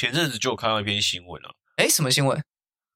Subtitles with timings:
[0.00, 2.42] 前阵子就有看到一篇新闻啊，哎，什么新闻？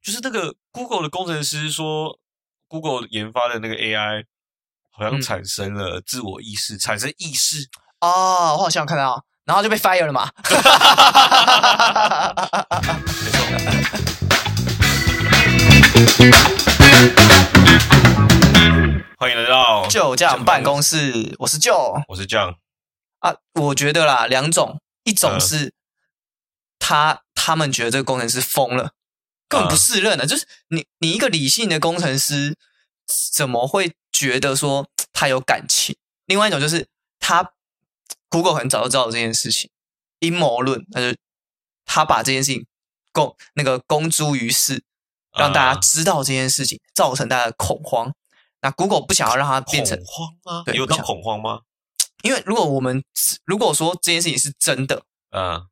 [0.03, 2.19] 就是那个 Google 的工程师说
[2.66, 4.24] ，Google 研发的那个 AI
[4.90, 7.69] 好像嗯产生了自我意识，产生意识。
[8.01, 10.30] 哦，我好像有看到，然后就被 fire 了嘛。
[13.23, 13.45] 没错。
[19.18, 22.55] 欢迎来到就这样办公室，我是 Joe 我是 John。
[23.18, 23.34] 啊。
[23.61, 25.75] 我觉得啦，两种，一种嗯是
[26.86, 28.92] 他他们觉得这个工程师疯了，
[29.48, 30.26] 根本不适任的。
[30.26, 32.55] 就是你你一个理性的工程师，
[33.33, 35.97] 怎么会觉得说他有感情？
[36.27, 36.87] 另外一种就是
[37.19, 37.55] 他
[38.28, 39.70] Google 很早就知道这件事情，
[40.19, 41.16] 阴谋论，他就
[41.87, 42.66] 他把这件事情
[43.12, 44.84] 公那个公诸于世，
[45.33, 48.12] 让大家啊知道这件事情，造成大家的恐慌。
[48.61, 50.62] 那 Google 不想要让它变成恐，慌吗？
[50.66, 51.61] 对有到恐慌吗？
[52.23, 53.03] 因为如果我们
[53.47, 55.66] 如果说这件事情是真的，嗯，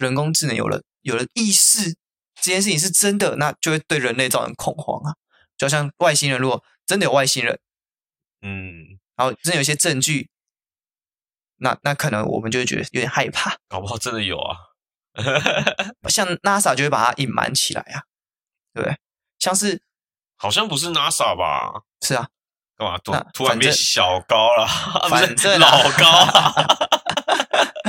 [0.00, 1.94] 人工智能有了有了意识，
[2.40, 5.14] 这件事情是真的，那就会对人类造成恐慌啊。
[5.56, 7.60] 就像外星人，如果真的有外星人，
[8.40, 10.30] 嗯，然后真的有一些证据，
[11.56, 13.58] 那那可能我们就会觉得有点害怕。
[13.68, 14.56] 搞不好真的有啊。
[16.08, 18.02] 像 NASA 就会把它隐瞒起来啊，
[18.72, 18.96] 对不对？
[19.38, 19.82] 像是
[20.36, 21.82] 好像不是 NASA 吧？
[22.00, 22.28] 是啊，
[22.78, 24.66] 干嘛突突然变小高了？
[25.10, 26.64] 反正啊老高啊。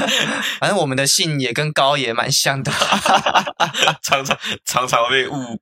[0.60, 2.72] 反正我们的姓也跟高也蛮像的。
[4.02, 5.60] 常常常常被误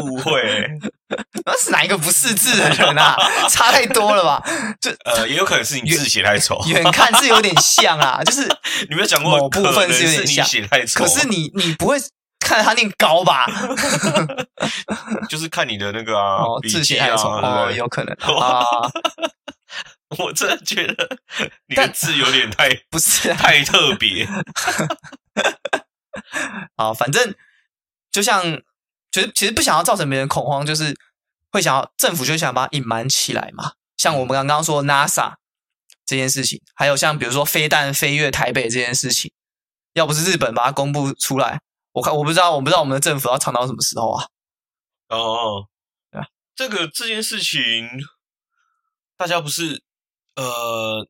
[0.00, 0.68] 误会、欸
[1.46, 3.16] 那是哪一个不识字的人啊？
[3.48, 4.42] 差太多了吧？
[4.80, 6.60] 就呃，也有可能是你字写太丑。
[6.66, 8.42] 远看是有点像啊，就是
[8.88, 11.96] 你没有讲过某部分是有点像写太丑，可是你你不会
[12.40, 13.46] 看他念高吧？
[15.28, 17.30] 就是看你的那个啊，哦，字写太丑
[17.76, 18.64] 有可能啊，
[20.18, 21.18] 我真的觉得
[21.66, 24.26] 你的字有点太 不是啊，太特别。
[26.76, 27.34] 好，反正
[28.10, 28.62] 就像
[29.10, 30.96] 其实其实不想要造成别人恐慌，就是
[31.50, 33.72] 会想要政府就想把它隐瞒起来嘛。
[33.96, 35.34] 像我们刚刚说 NASA
[36.04, 39.32] 这件事情，还有像比如说飞弹飞越台北这件事情，
[39.94, 41.60] 要不是日本把它公布出来，
[41.92, 44.26] 我看我不知道我不知道我们的政府要藏到什么时候啊？
[45.08, 45.68] 哦，
[46.10, 47.88] 对啊，这个这件事情，
[49.16, 49.82] 大家不是
[50.36, 51.06] 呃，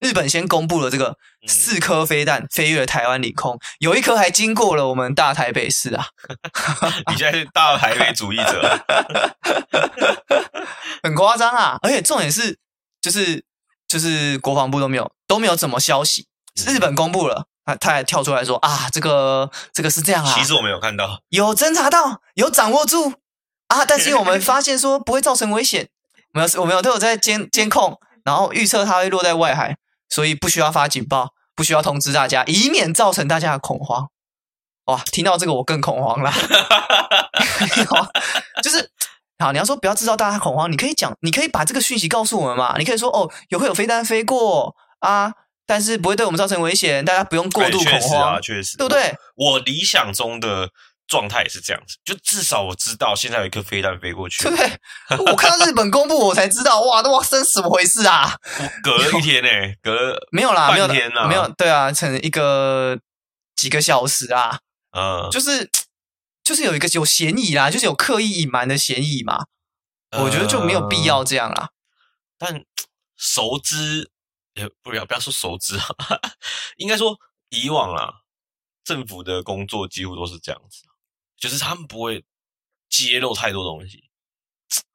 [0.00, 6.06] 日本先公布了这个嗯四颗飞弹飞越台湾领空，有一颗还经过了我们大台北市啊，
[7.10, 8.84] 你现在是大台北主义者，
[11.02, 11.78] 很夸张啊！
[11.82, 12.58] 而且重点是，
[13.00, 13.44] 就是
[13.88, 16.26] 就是国防部都没有都没有怎么消息，
[16.66, 21.22] 嗯日本公布了，他他还跳出来说啊，这个这个是这样啊，其实我没有看到。
[21.30, 23.14] 有侦查到，有掌握住
[23.68, 25.88] 啊，但是因为我们发现说不会造成危险，
[26.34, 29.76] 我们有我们有都有在监监控，然后预测它会落在外海，
[30.08, 34.08] 所以不需要发警报，不需要通知大家，以免造成大家的恐慌。
[34.86, 36.32] 哇，听到这个我更恐慌了，
[38.62, 38.90] 就是。
[39.36, 42.76] 好，你要说不要制造大家恐慌，你可以讲，你可以把这个讯息告诉我们嘛？
[42.78, 45.32] 你可以说哦，有会有飞弹飞过啊，
[45.66, 49.12] 但是不会对我们造成危险，大家不用过度哎确恐慌，实啊，确实，对不对？
[49.34, 50.70] 我理想中的
[51.06, 55.32] 状态也是这样子，就至少我知道现在有一颗飞弹飞过去对，不对？
[55.32, 58.36] 我看到日本公布，我才知道，哇，那哇，生怎么回事啊？
[58.82, 59.48] 隔了一天呢、
[59.82, 62.98] 隔了 没有啦，没有半天啊没有，对啊，成一个
[63.54, 64.60] 几个小时啊，
[64.96, 65.70] 嗯，就是
[66.42, 69.44] 就是有一个有嫌疑啦，就是有刻意隐瞒的嫌疑嘛，
[70.12, 71.70] 我觉得就没有必要呃这样啦。
[72.38, 72.64] 但
[73.16, 74.10] 熟知
[74.54, 75.86] 也不要不要说熟知啊，
[76.76, 77.16] 应该说
[77.50, 78.22] 以往啦，
[78.84, 80.82] 政府的工作几乎都是这样子，
[81.44, 82.24] 就是他们不会
[82.88, 84.04] 揭露太多东西，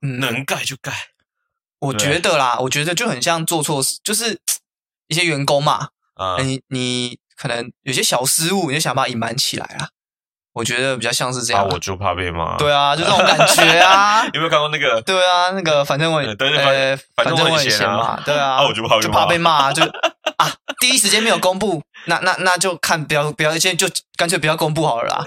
[0.02, 0.92] 嗯，能盖就盖。
[1.80, 4.42] 我觉得啦，我觉得就很像做错事，就是
[5.08, 9.90] 一些员工嘛，啊、你你可能有些小失误，你就想把它隐瞒起来啦。
[10.54, 11.74] 我觉得比较像是这啊，样啦。
[11.74, 12.58] 我就怕被骂。
[12.58, 14.26] 对啊，就这种 感觉啊。
[14.34, 15.00] 有没有看过那个？
[15.04, 19.84] 对啊，那个反正我呃对对呃，反正我很正我很闲啊闲嘛，对啊， 啊我就怕被就怕骂被骂，就
[20.38, 23.88] 啊，第一时间没有公布，那那那就看不要不要，现在就
[24.18, 25.26] 干脆不要公布好了啦，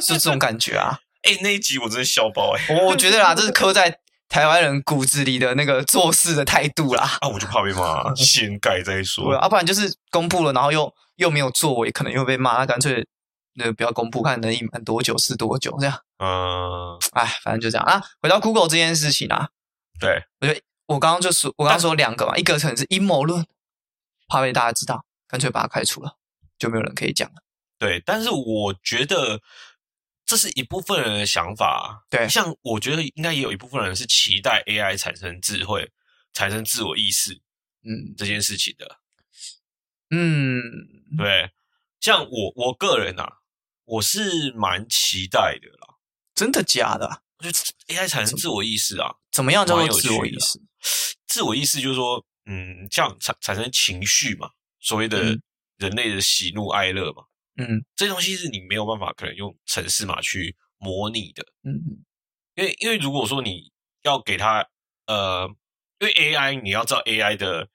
[0.00, 0.98] 是这种感觉啊。
[1.22, 9.26] 哎、那一集我真的笑爆哎、我我觉得啦，这是刻在台湾人骨子里的那个做事的态度啦，啊，我就怕被骂，先盖再说。
[9.26, 13.06] 对啊，不然就是公布了，然后又又没有作为，可能又被骂，那干脆
[13.54, 18.02] 那不要公布，看能隐瞒多久是多久，这样，嗯，哎，反正就这样啊。
[18.20, 19.50] 回到 Google 这件事情啊，
[20.00, 20.24] 对，
[20.86, 23.46] 我刚刚就说，我刚刚说两个嘛，一个可能是阴谋论，
[24.26, 26.16] 怕被大家知道，干脆把它开除了，
[26.62, 27.42] 就没有人可以讲了。
[27.76, 29.42] 对，但是我觉得
[30.24, 32.06] 这是一部分人的想法。
[32.08, 35.90] 对像我觉得应该也有一部分人是期待 AI 产生智慧、
[36.32, 37.34] 产生自我意识
[37.82, 39.00] 嗯这件事情的。
[40.10, 40.62] 嗯，
[41.18, 41.50] 对，
[41.98, 43.38] 像我我个人啊，
[43.84, 45.96] 我是蛮期待的啦。
[46.36, 47.22] 真的假的啊？
[47.38, 47.58] 我觉得
[47.92, 50.60] AI 产生自我意识啊，怎么样叫有自我意识？
[51.26, 55.42] 自我意识就是说，嗯，像产产生情绪嘛，所谓的嗯
[55.82, 57.24] 人类的喜怒哀乐嘛，
[57.56, 61.44] 嗯这些东西是你没有办法可能用程式码去模拟的。
[61.64, 62.04] 嗯嗯
[62.54, 64.66] 因为因为如果说你要给它
[65.06, 65.48] 呃，
[65.98, 67.68] 因为 AI 你要知道 AI 的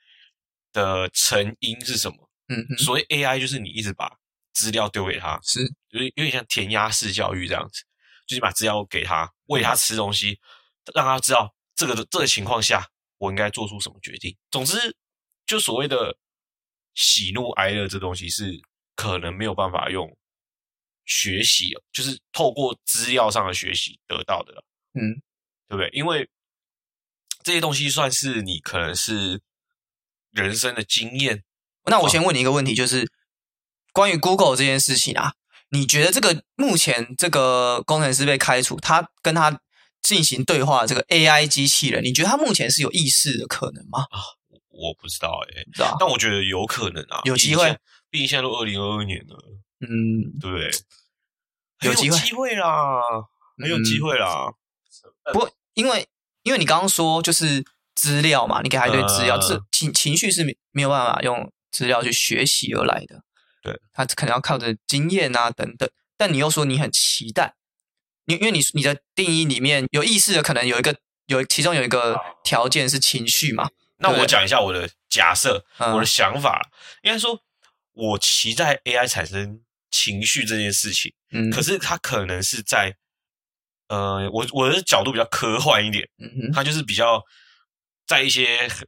[0.71, 4.17] 的成因是什么，嗯嗯，所谓 AI 就是你一直把
[4.53, 7.83] 资料丢给它，是就是有点像填鸭式教育这样子，
[8.27, 10.39] 就是把资料给他，喂他吃东西，
[10.93, 12.87] 让他知道这个的这个情况下
[13.17, 14.37] 我应该做出什么决定。
[14.51, 14.95] 总之，
[15.47, 16.15] 就所谓的
[16.97, 18.59] 喜怒哀乐这东西是
[18.95, 20.17] 可能没有办法用
[21.05, 24.63] 学习，就是透过资料上的学习得到的了，
[24.95, 25.21] 嗯
[25.69, 25.89] 对不对？
[25.93, 26.27] 因为
[27.43, 29.39] 这些东西算是你可能是
[30.31, 31.43] 人生的经验，
[31.85, 33.07] 那我先问你一个问题，就是
[33.93, 35.35] 关于 Google 这件事情啊，
[35.69, 39.61] 你觉得这个目前这个工程师被开除，他跟他
[40.01, 44.07] 进行对话的这个 AI 机器人，你觉得他目前是有意识的可能吗？
[44.77, 45.63] 我不知道哎？
[45.99, 47.77] 但我觉得有可能啊，有机会
[48.09, 49.35] 毕竟现在，都二零二二年了。
[49.79, 50.71] 嗯，对？
[51.81, 53.01] 有机会很有机会啦，
[53.57, 54.53] 很有机会啦。
[55.31, 56.07] 不过因为
[56.43, 57.63] 因为你刚刚说就是
[57.93, 63.21] 资料嘛，你给他一堆资料，呃这情情绪是没没有办法用资料去学习而来的，
[63.61, 65.87] 对，他可能要靠着经验啊等等。
[66.17, 67.53] 但你又说你很期待，
[68.25, 70.97] 你因为你你的定义里面有意识的，可能有一个
[71.27, 75.93] 有其中有一个条件是情绪嘛，那我讲一下我的假设，嗯。
[75.93, 76.69] 我的想法，
[77.03, 77.39] 应该说，
[77.93, 82.95] 我期待 AI 产生情绪这件事情，嗯，可是它可能是在，
[83.87, 86.51] 呃，我我的角度比较科幻一点，嗯哼。
[86.53, 87.23] 它就是比较
[88.05, 88.87] 在一些很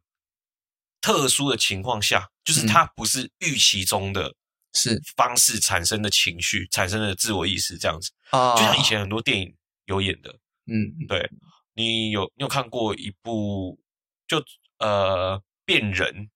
[1.01, 2.67] 特殊的情况下，就是嗯。
[2.67, 4.35] 它不是预期中的
[4.73, 5.01] 是。
[5.17, 10.31] 方式产生的情绪，产生的自我意识这样子，啊，就像以前很多电影有演的，
[10.71, 11.07] 嗯。
[11.07, 11.29] 对。
[11.73, 13.79] 你有你有看过一部
[14.27, 14.43] 就
[14.79, 16.29] 呃变人，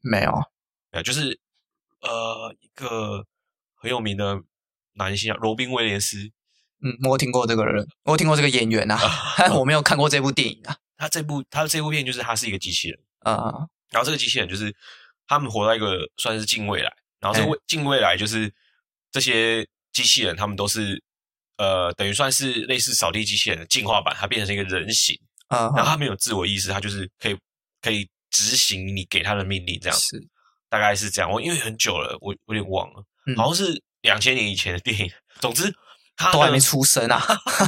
[0.00, 0.32] 没有。
[0.90, 1.40] 没有，就是
[2.00, 3.26] 呃一个
[3.74, 4.42] 很有名的
[4.94, 6.30] 男星啊，罗宾威廉斯，
[6.80, 8.98] 嗯，我听过这个人，我听过这个演员啊，
[9.36, 14.72] 但我没有看过这部电影啊，他这部他这部片就是他是一个机器人，啊，然后这个机器人就是
[15.26, 18.52] 他们活在一个算是近未来，然后这个未近未来就是
[19.10, 21.02] 这些机器人他们都是
[21.56, 27.36] 呃等于算是类似扫地机器人的进化版，它变成一个人形，啊，然后它没有自我意识，它就是可以
[27.84, 30.18] 可以执行你给他的命令这样子。
[30.18, 30.28] 是，
[30.70, 31.30] 大概是这样。
[31.30, 35.12] 我因为很久了，我我有点忘了，嗯好像是两千年以前的电影。
[35.40, 35.70] 总之，
[36.16, 37.20] 他都还没出生啊，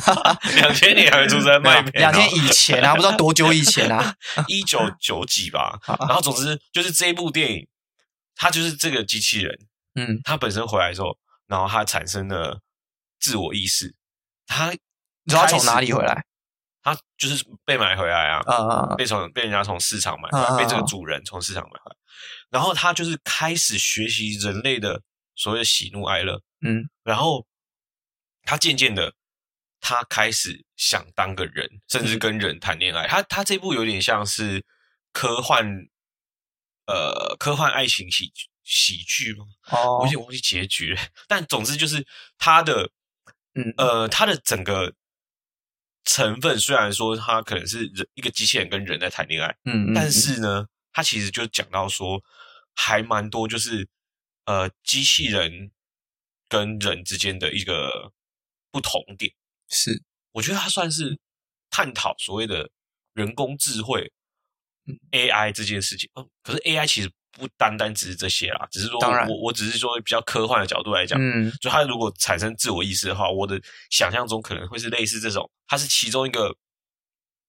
[0.57, 4.17] 两千年还没出生， 两千以前啊，不知道多久以前啊，
[4.47, 5.79] 一九九几吧。
[5.87, 7.69] 然后总之就是这一部电影，
[8.35, 9.59] 它就是这个机器人，
[9.97, 12.61] 嗯，它本身回来之后，然后它产生了
[13.21, 13.95] 自我意识，
[14.47, 14.79] 它你
[15.29, 16.25] 知道他从哪里回来？
[16.87, 21.97] 它就是被买回来啊，啊，被从被人家从市场买回啊来，被这个主人从市场买回来，
[22.49, 25.03] 然后他就是开始学习人类的
[25.35, 26.89] 所谓的喜怒哀乐，嗯。
[27.03, 27.45] 然后
[28.45, 29.13] 他渐渐的，
[29.81, 32.07] 他开始想当个人，甚嗯。
[32.07, 33.09] 至跟人谈恋爱。
[33.09, 34.65] 他他这部有点像是
[35.13, 35.67] 科幻，
[36.87, 39.45] 呃，科幻爱情喜喜剧吗？
[39.73, 42.07] 我哦有，点忘记结局了，但总之就是
[42.39, 42.89] 他的，
[43.55, 43.75] 嗯。
[43.77, 44.95] 呃，他的整个
[46.07, 52.23] 成分虽然说它可能是人一个机器人跟人在谈恋爱，嗯，嗯但是呢，它其实就讲到说，
[52.75, 53.89] 还蛮多就是
[54.45, 55.73] 呃，机器人
[56.49, 58.13] 跟人之间的一个
[58.71, 59.33] 不同点。
[59.69, 61.19] 是我觉得它算是
[61.69, 62.71] 探讨所谓的
[63.13, 64.13] 人工智慧、
[64.87, 66.09] 嗯 AI 这件事情。
[66.15, 76.57] 嗯，可是 AI 其实不单单只是这些啦，只是说当然我我只是说比较科幻的角度来讲，嗯就它如果产生自我意识的话，我的想象中可能会是类似这种，它是其中一个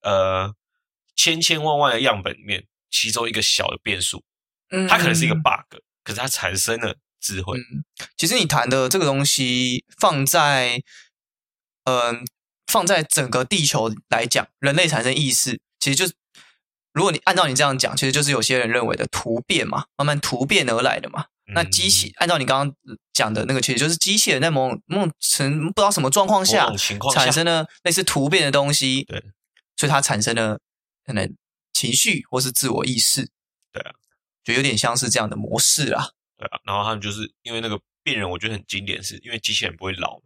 [0.01, 0.53] 呃
[1.15, 4.24] 千千万万的样本里面其中一个小的变数，
[4.72, 7.58] 嗯，它可能是一个 bug，可是它产生了智慧。
[7.58, 7.84] 嗯，
[8.17, 10.82] 其实你谈的这个东西放在，
[11.86, 12.25] 嗯、
[12.67, 16.13] 放在整个地球来讲，人类产生意识，其实就是，
[16.98, 21.25] 如果你按照你这样讲，其实就是有些人认为的突变嘛，慢慢突变而来的嘛。
[21.54, 22.75] 那机器按照你刚刚
[23.13, 26.70] 讲的那个，其实就是机器人在某某层不知道什么状况下
[27.13, 29.24] 产生了类似突变的东西，对，
[29.77, 30.60] 所以它产生了
[31.06, 31.34] 可能
[31.72, 33.30] 情绪或是自我意识，
[33.72, 33.94] 对啊，
[34.44, 36.10] 就有点像是这样的模式啊。
[36.38, 40.24] 对啊，然后他们就是因为那个病人，我觉得很经典，是因为机器人不会老嘛，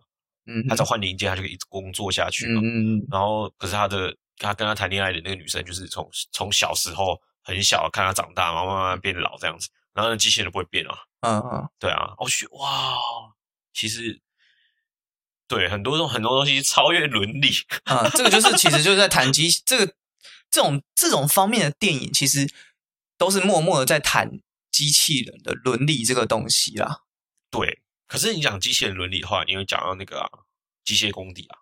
[0.48, 2.62] 嗯，他只要换零件，他就可以一直工作下去嘛。
[2.62, 3.08] 嗯嗯嗯。
[3.12, 9.70] 然后，可是他的他跟他谈恋爱的那个女生，就是从从小时候很小看他长大，然后慢慢变老这样子。
[9.94, 10.98] 然后呢，机器人都不会变啊。
[11.22, 12.98] 嗯嗯，对啊，我觉得哇，
[13.74, 14.20] 其实
[15.48, 17.52] 对很多种很多东西超越伦理，
[17.84, 19.94] 啊、这个就是其实就是在谈机这个
[20.50, 22.52] 这种这种方面的电影，其实
[23.18, 24.40] 都是默默的在谈
[24.72, 27.02] 机器人的伦理这个东西啦。
[27.50, 27.82] 对。
[28.08, 30.30] 可是你讲机器人伦理的话，你会讲到那个啊，
[30.84, 31.60] 机械公敌啊，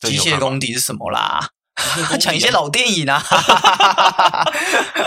[0.00, 1.50] 机械你有看吗公敌是什么啦？
[1.76, 3.22] 机械公敌啊讲一些 老电影啊。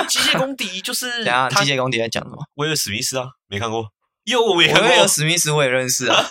[0.07, 2.37] 机械公敌就是 等下，机械公敌在讲什么？
[2.55, 3.91] 威尔史密斯啊，没看过，
[4.25, 6.23] 又没看我威尔过，史密斯我也认识啊。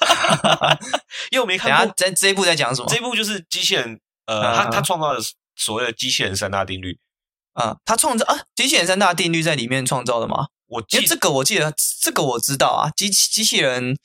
[1.31, 1.95] 又没等一下看过。
[1.97, 2.89] 在这一部在讲什么？
[2.89, 5.21] 这一部就是机器人，呃，他他创造的
[5.57, 6.99] 所谓的机器人三大定律。
[7.55, 10.49] 啊，他创造啊，机器人三大定律在里面创造的吗？
[10.69, 13.99] 我记因为这个我记得，这个我知道啊，机机器人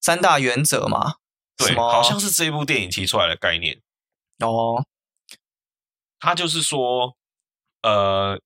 [0.00, 1.16] 三大原则嘛。
[1.56, 3.80] 对，好像是这一部电影提出来的概念。
[4.38, 4.84] 哦，
[6.20, 7.16] 他就是说，
[7.82, 8.40] 呃，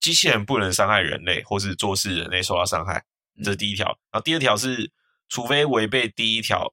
[0.00, 3.04] 机器人不能伤害人类，或是做事人类受到伤害，
[3.36, 3.86] 嗯这是第一条。
[4.10, 4.90] 然后第二条是，
[5.28, 6.72] 除非违背第一条，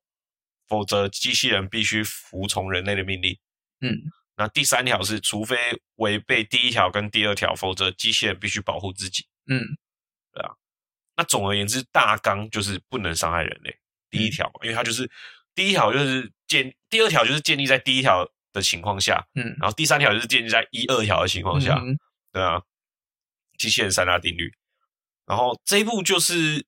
[0.68, 3.38] 否则机器人必须服从人类的命令。
[3.82, 3.94] 嗯，
[4.36, 5.58] 那第三条是，除非
[5.96, 9.26] 违背第一条跟第二条，否则机器人必须保护自己。
[9.50, 9.60] 嗯
[10.34, 10.52] 对啊
[11.16, 13.76] 那总而言之，大纲就是不能伤害人类。
[14.12, 15.10] 第嗯一条嘛，因为它就是
[15.56, 21.98] 第一条就是建，第二条就是建立在第一条的情况下，嗯，然后第三条就是建立在一二条的情况下，嗯
[22.34, 22.62] 对啊，
[23.58, 24.52] 机器人三大定律。
[25.26, 26.66] 然后这一步就是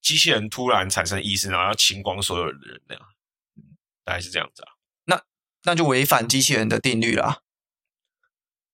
[0.00, 3.04] 机器人突然产生意识，然后要清光所有的人那样，
[4.04, 4.68] 大概是这样子啊。
[5.04, 5.22] 那
[5.64, 7.40] 那就违反机器人的定律啦。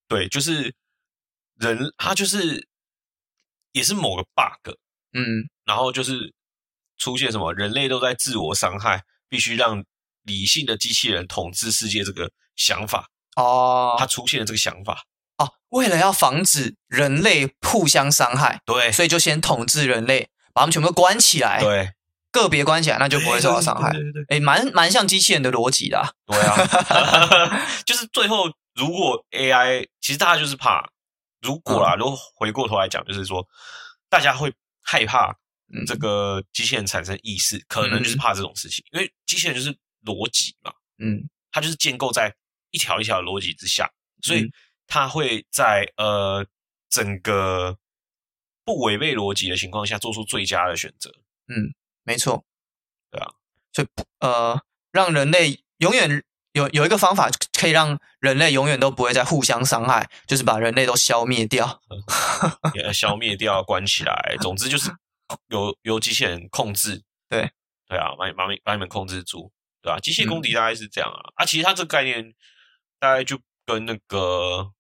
[0.08, 0.74] 对，就是
[1.54, 2.68] 人，他就是
[3.72, 4.76] 也是某个 bug，
[5.12, 6.34] 嗯然后就是
[6.98, 9.84] 出现什么人类都在自我伤害，必须让
[10.22, 15.04] 理性的机器人统治世界这个想法，哦他出现了这个想法。
[15.38, 21.90] 哦，为了要防止人类互相伤害，对所以就先统治人类，把他们全部都关起来，对，
[22.30, 23.90] 个别关起来，那就不会受到伤害。
[23.90, 26.10] 对对对对诶，蛮蛮像机器人的逻辑的、啊。
[26.26, 30.86] 对啊， 就是最后如果 AI，其实大家就是怕，
[31.40, 33.44] 如果嗯啦，如果回过头来讲，就是说
[34.10, 35.34] 大家会害怕
[35.74, 39.72] 嗯这个机器人产生意识，可能就是怕这种事情，因为机器人就是
[40.04, 42.32] 逻辑嘛，嗯它就是建构在
[42.72, 43.88] 一条一条的逻辑之下，
[44.22, 44.52] 所以嗯
[44.88, 46.44] 它会在呃
[46.90, 47.78] 整个
[48.64, 51.10] 不违背逻辑的情况下做出最佳的选择。
[51.48, 52.44] 嗯没错，
[53.10, 53.30] 对啊，
[53.72, 54.60] 所以不呃，
[54.90, 61.80] 让人类永远有有一个方法可以让人类永远都不会再互相伤害，就是把人类都消灭掉。
[62.92, 64.90] 消灭掉、关起来，总之就是
[65.48, 67.02] 由由机器人控制。
[67.28, 67.50] 对
[67.86, 69.50] 对啊，把你把你把你们控制住，
[69.80, 71.20] 对吧、机械公嗯敌大概是这样啊。
[71.36, 72.34] 啊，其实它这个概念
[73.02, 74.70] 大概就跟那个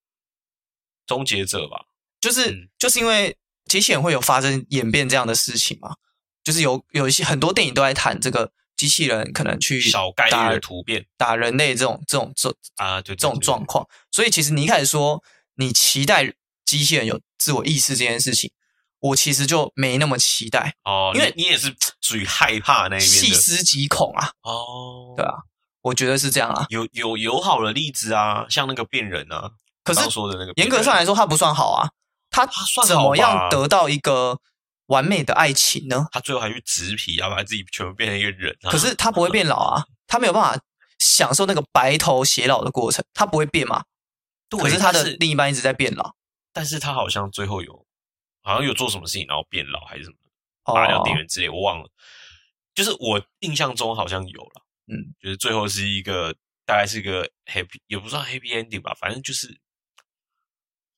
[1.06, 1.86] 终结者吧，
[2.20, 5.96] 就是、嗯就是因为机器人会有发生演变这样的事情嘛，
[6.44, 13.84] 就是有有一些很多电影都在谈这个机器人可能去小概打率的突变打人类这种这种这啊，对这种状况。
[14.12, 15.20] 所以其实你一开始说
[15.56, 16.32] 你期待
[16.64, 18.52] 机器人有自我意识这件事情，
[19.00, 25.34] 我其实就没那么期待，哦，因为你你也是属于害怕那一边的细思极恐啊，哦，对啊，
[25.82, 26.66] 我觉得是这样啊。
[26.70, 29.50] 有有友好的例子啊，像那个变人啊，
[29.84, 31.90] 可是刚说的那个严格上来说，他不算好啊，
[32.30, 34.38] 它它算怎么样得到一个
[34.86, 36.06] 完美的爱情呢？
[36.12, 38.70] 他最后还去植皮，然后把自己全部变成一个人、啊。
[38.70, 40.60] 可是他不会变老啊，他没有办法
[40.98, 43.84] 享受那个白头偕老的过程，他不会变嘛。
[44.48, 46.14] 对，可是他的另一半一直在变老。
[46.52, 47.86] 但是他好像最后有，
[48.42, 50.16] 好像有做什么事情，然后变老还是什么，
[50.64, 51.88] 哦拔掉电源之类，我忘了。
[52.74, 56.34] 就是我印象中好像有了，嗯，就是最后是一个
[56.64, 59.60] 大概是一个 happy，也不算 happy ending 吧，反正就是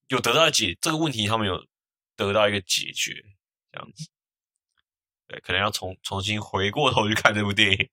[0.09, 1.67] 有得到解这个问题，他们有
[2.17, 3.15] 得到一个解决，
[3.73, 4.09] 这样子。
[5.27, 7.89] 对，可能要重重新回过头去看这部电影，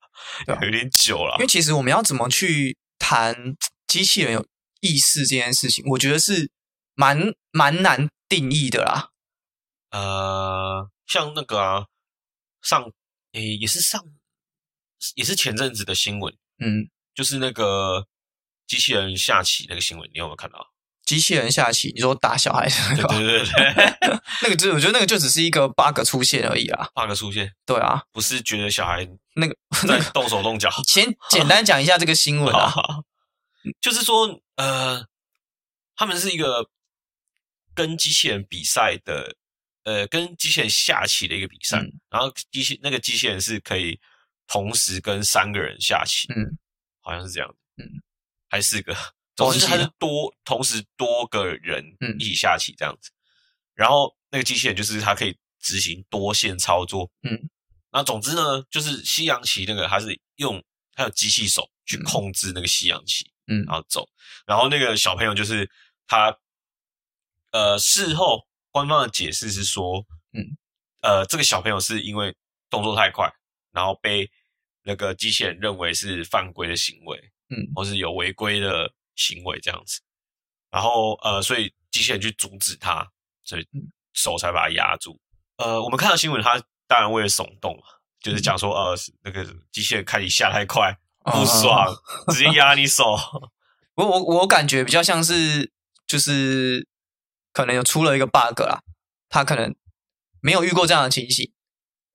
[0.45, 1.47] 对啊有点久了因为。
[1.47, 3.55] 其实我们要怎么去谈
[3.87, 4.45] 机器人有
[4.81, 6.51] 意识这件事情，我觉得是
[6.93, 9.11] 蛮蛮难定义的啦。
[9.91, 11.87] 呃，像那个啊，
[12.61, 12.91] 上
[13.31, 14.03] 诶也是上
[15.15, 18.07] 也是前阵子的新闻，嗯，就是那个
[18.67, 20.71] 机器人下棋那个新闻，你有没有看到？
[21.03, 26.89] 机器人下棋，你说打小孩那对对对对 那个就我觉得那个就只是一个 bug 出现而已啦。
[26.93, 29.05] ，bug 出现，对啊，不是觉得小孩
[29.35, 29.55] 那个
[29.87, 32.71] 在 动手动脚，先简单讲一下这个新闻啊。
[33.81, 35.05] 就是说，呃，
[35.95, 36.69] 他们是一个
[37.73, 39.35] 跟机器人比赛的，
[39.83, 41.91] 呃，跟机器人下棋的一个比赛，嗯。
[42.09, 43.99] 然后机器那个机器人是可以
[44.51, 46.57] 同时跟三个人下棋，嗯，
[46.99, 47.87] 好像是这样，嗯，
[48.49, 48.93] 还是四个，
[49.33, 53.11] 总之它是多同时多个人嗯一起下棋这样子，
[53.73, 57.09] 然后那个机器人就是它可以执行多线操作。
[57.23, 57.49] 嗯，
[57.93, 60.61] 那总之呢，就是西洋棋那个它是用
[60.95, 63.63] 它有机器手去控制那个西洋棋，嗯。
[63.63, 64.05] 然后走。
[64.45, 65.71] 然后那个小朋友就是
[66.07, 66.37] 他，
[67.51, 70.57] 呃，事后官方的解释是说，嗯，
[71.03, 72.35] 呃，这个小朋友是因为
[72.69, 73.31] 动作太快，
[73.71, 74.29] 然后被
[74.83, 77.17] 那个机器人认为是犯规的行为，
[77.49, 80.01] 嗯或是有违规的行为这样子。
[80.69, 83.11] 然后呃，所以机器人去阻止他，
[83.43, 85.19] 所以嗯手才把他压住。
[85.57, 87.83] 呃，我们看到新闻，他当然为了耸动嘛，
[88.21, 91.93] 就是讲说呃，那个机器人看你下太快，不爽，
[92.33, 93.15] 直接压你手。
[93.95, 95.71] 我我我感觉比较像是
[96.07, 96.87] 就是
[97.51, 98.81] 可能有出了一个 bug 啦，
[99.29, 99.75] 他可能
[100.39, 101.51] 没有遇过这样的情形，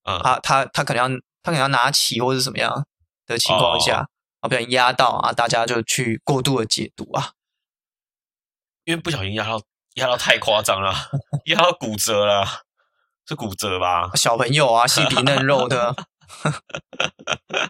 [0.04, 2.84] 嗯，他他他可能要他可能要拿起或者什么样
[3.24, 4.08] 的情况下，
[4.40, 7.34] 啊，不然压到啊，大家就去过度的解读啊。
[8.82, 9.62] 因为不小心压到
[9.94, 10.92] 压到太夸张了，
[11.46, 12.64] 压到骨折了，
[13.28, 14.10] 是骨折吧？
[14.16, 15.94] 小朋友啊，细皮嫩肉的，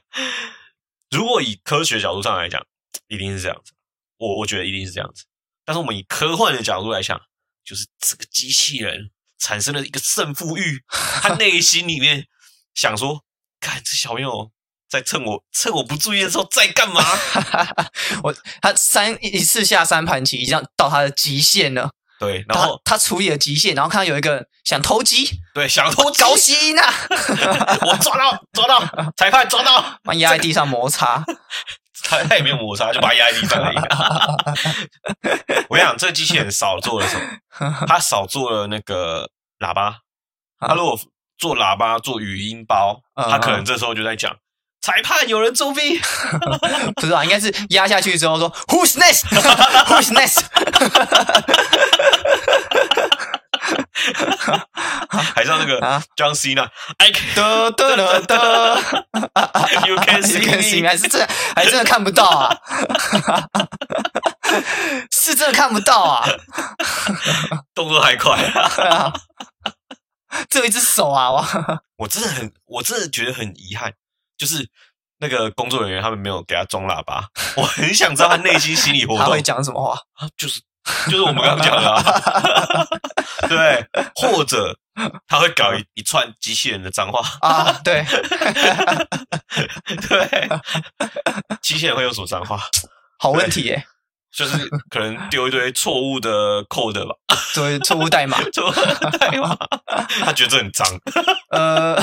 [1.12, 2.64] 如果以科学角度上来讲，
[3.08, 3.74] 一定是这样子。
[4.16, 5.26] 我我觉得一定是这样子。
[5.66, 7.20] 但是我们以科幻的角度来讲，
[7.62, 12.26] 就是这个机器人产生了一个胜负欲，他内心里面
[12.72, 13.22] 想说
[13.60, 14.50] ：“看这小朋友
[14.88, 17.02] 在趁我趁我不注意的时候在干嘛
[18.22, 26.94] 我他三一次下三盘棋，这样到他的极限了。？”对，然他后他处理了极限，然后看到有一个想偷鸡，对想偷鸡高兴啊，
[27.82, 31.22] 我抓到抓到，裁判抓到， 把压在地上摩擦。
[32.02, 33.76] 他他也没有摩擦，就把他压在地上而已。
[35.68, 37.86] 我跟你讲，这个机器人少做了什么？
[37.86, 39.98] 他少做了那个喇叭。
[40.58, 40.98] 他如果
[41.38, 44.34] 做喇叭、做语音包，嗯他可能这时候就在讲
[44.82, 46.00] ：“裁判，有人作弊。
[46.96, 50.44] 不知道，应该是压下去之后说 Who's next？Who's next？”
[55.34, 58.76] 还像那个啊 John Cena，I can 得得得得
[59.86, 62.56] you can see 看 me 还是真还真的看不到啊？
[65.10, 66.24] 是真的看不到啊？
[67.74, 68.38] 动作还快。
[70.48, 71.30] 只有一只手啊！
[71.30, 73.92] 哇，我真的很，我真的觉得很遗憾，
[74.36, 74.68] 就是
[75.18, 77.28] 那个工作人员他们没有给他装喇叭。
[77.56, 79.98] 我很想知道他内心心理活动他会，讲什么话？
[80.14, 80.60] 啊就是
[81.06, 82.86] 就是我们刚刚讲的、啊，
[83.48, 84.78] 对，或者
[85.26, 88.04] 他会搞一一串机器人的脏话，啊， 对，
[90.08, 90.48] 对，
[91.60, 92.60] 机器人会有什么脏话？
[93.18, 93.84] 好问题耶，
[94.36, 97.14] 就是可能丢一堆错误的 code 吧，
[97.54, 98.36] 对，错误代码。
[98.52, 99.56] 错误的代码，
[100.20, 100.86] 他觉得这很脏，
[101.50, 101.96] 呃，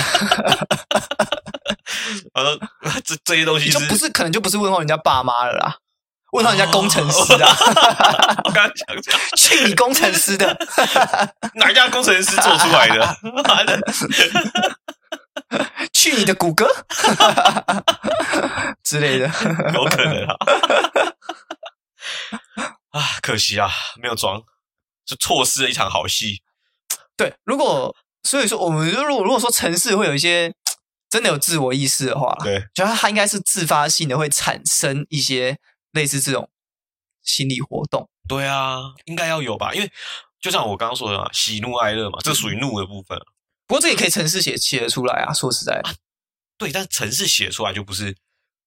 [2.34, 2.60] 他说
[3.06, 5.76] 这这些东西就不是可能就不是问候人家爸妈了啦，
[6.32, 7.56] 问候人家工程师啊，
[8.46, 10.58] 我刚刚想讲去你工程师的！
[11.54, 13.17] 哪一家工程师做出来的？
[13.48, 13.80] 妈的
[15.93, 16.67] 去你的谷歌
[18.84, 19.28] 之类的。
[19.76, 20.36] 有可能啊！
[22.93, 23.69] 啊，可惜啊，
[24.01, 24.41] 没有装，
[25.03, 26.41] 就错失了一场好戏。
[27.17, 30.53] 对，如果所以说，我们如果如果说城市会有一些
[31.10, 35.58] 真的有自我意识的话，对，觉得它应该是自发性的，会产生一些
[35.91, 36.49] 类似这种
[37.23, 38.08] 心理活动。
[38.27, 39.73] 对啊，应该要有吧？
[39.73, 39.91] 因为
[40.39, 43.17] 就像我刚刚说的嘛，喜怒哀乐嘛，这属于怒的部分。
[43.65, 45.34] 不过这也可以城市写写得出来啊。
[45.34, 45.82] 说实在，
[46.58, 48.15] 对，但城市写出来就不是，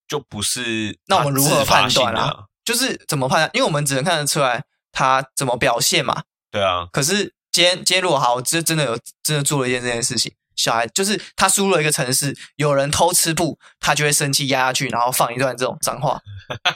[0.09, 2.45] 就不是那我们如何判断啊性的啊？
[2.67, 3.51] 就是怎么判断？
[3.55, 6.25] 因为我们只能看得出来他怎么表现嘛。
[6.51, 16.21] 对啊，可是今天今天如果好，真真的有真的做了一件这件事情，小孩就是他输入了一个城市，有人偷吃布，他就会生气压下去，然后放一段这种脏话。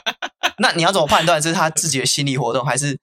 [0.59, 2.97] 那你要怎么判断这是他自己的心理活动，还是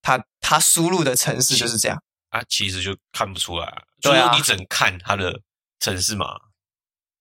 [0.00, 2.00] 他他输入的城市就是这样？
[2.30, 5.40] 啊，其实就看不出来啊，对啊就是你只能看他的
[5.80, 6.38] 城市嘛。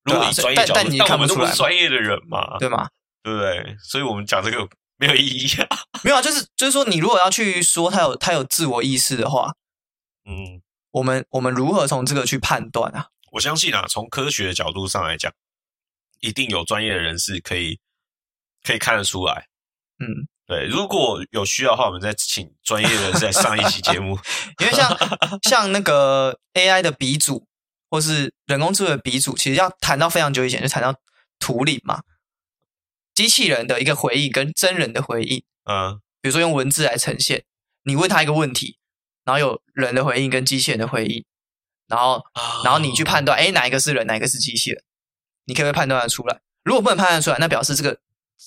[0.04, 2.90] 如果你专业角度，但但你看我们都不不出来嘛是专业的人嘛，对吗？
[3.24, 3.78] 对不对？
[3.82, 4.68] 所以我们讲这个
[5.06, 5.68] 没有意义啊。
[6.04, 9.54] 没有啊，就是就是说，你如果要去说他有他有自我意识的话，
[10.26, 10.62] 嗯，
[10.92, 13.08] 我们我们如何从这个去判断啊？
[13.34, 15.32] 我相信啊，从科学的角度上来讲，
[16.20, 17.80] 一定有专业的人士可以
[18.64, 19.48] 可以看得出来。
[20.00, 24.18] 嗯，对，如果有需要的话，我们再请专业人士来上一期节目。
[24.60, 24.98] 因为像
[25.44, 27.48] 像那个 AI 的鼻祖，
[27.90, 30.94] 或是人工智能的鼻祖，其实要谈到非常久以前，就谈到
[31.40, 32.04] 图灵嘛，
[33.14, 37.44] 机器人的一个回应跟真人的回应，嗯比如说用文字来呈现，
[37.84, 38.78] 你问他一个问题，
[39.26, 41.26] 然后有人的回应跟机器人的回应，
[41.88, 44.84] 然后啊然后你去判断，哎，哪一个是人，哪一个是机器人，
[45.46, 46.42] 你可不可以判断得出来？
[46.64, 48.00] 如果不能判断出来，那表示这个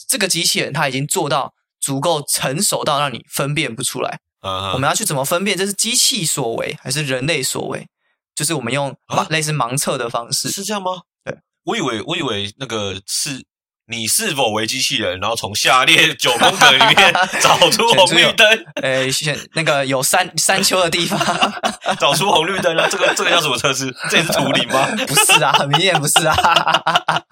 [0.09, 4.21] 这个机器人它已经做到足够成熟到让你分辨不出来。
[4.41, 7.89] 嗯我们要去怎么分辨这是机器所为还是人类所为？
[8.35, 8.97] 就是我们用
[9.31, 10.51] 类似盲测的方式。
[10.51, 11.03] 是这样吗？
[11.25, 13.45] 对，我以为我以为那个是
[13.89, 21.19] 你是否为机器人，然后从下列九宫格里面 找出红绿灯，呃，选那个有山山丘的地方，
[22.01, 22.89] 找出红绿灯啊！
[22.91, 23.95] 这个这个叫什么测试？
[24.11, 24.89] 这也是图灵吗？
[25.07, 26.35] 不是啊，很明显不是啊，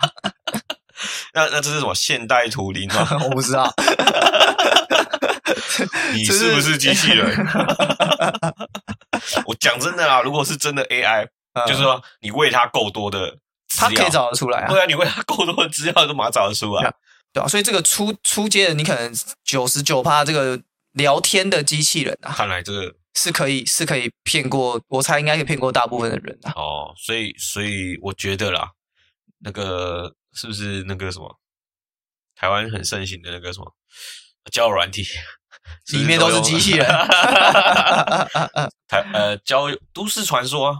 [1.34, 3.08] 那那这是什么现代图灵吗？
[3.24, 3.72] 我不知道。
[6.12, 7.46] 你这是是不是机器人？
[9.46, 13.38] 我讲真的啦，如果是真的 AI，嗯就是说你喂它够多的
[13.76, 16.94] 他可以找得出来啊，对啊，你问他够多的资料，都马上找得出来。
[17.32, 19.12] 对啊，所以这个初初阶的，你可能
[19.44, 20.60] 九十九趴这个
[20.92, 26.52] 聊天的机器人啊，看来这个是可以是可以骗过，我猜应该可以骗过大部分的人啊。
[26.54, 28.70] 哦，所以所以我觉得啦，
[29.40, 31.38] 那个是不是那个什么，
[32.36, 33.74] 台湾很盛行的那个什么
[34.52, 35.04] 交友软体，
[35.92, 36.86] 里面都是用机器人。
[38.86, 40.78] 台呃交友都市传说啊，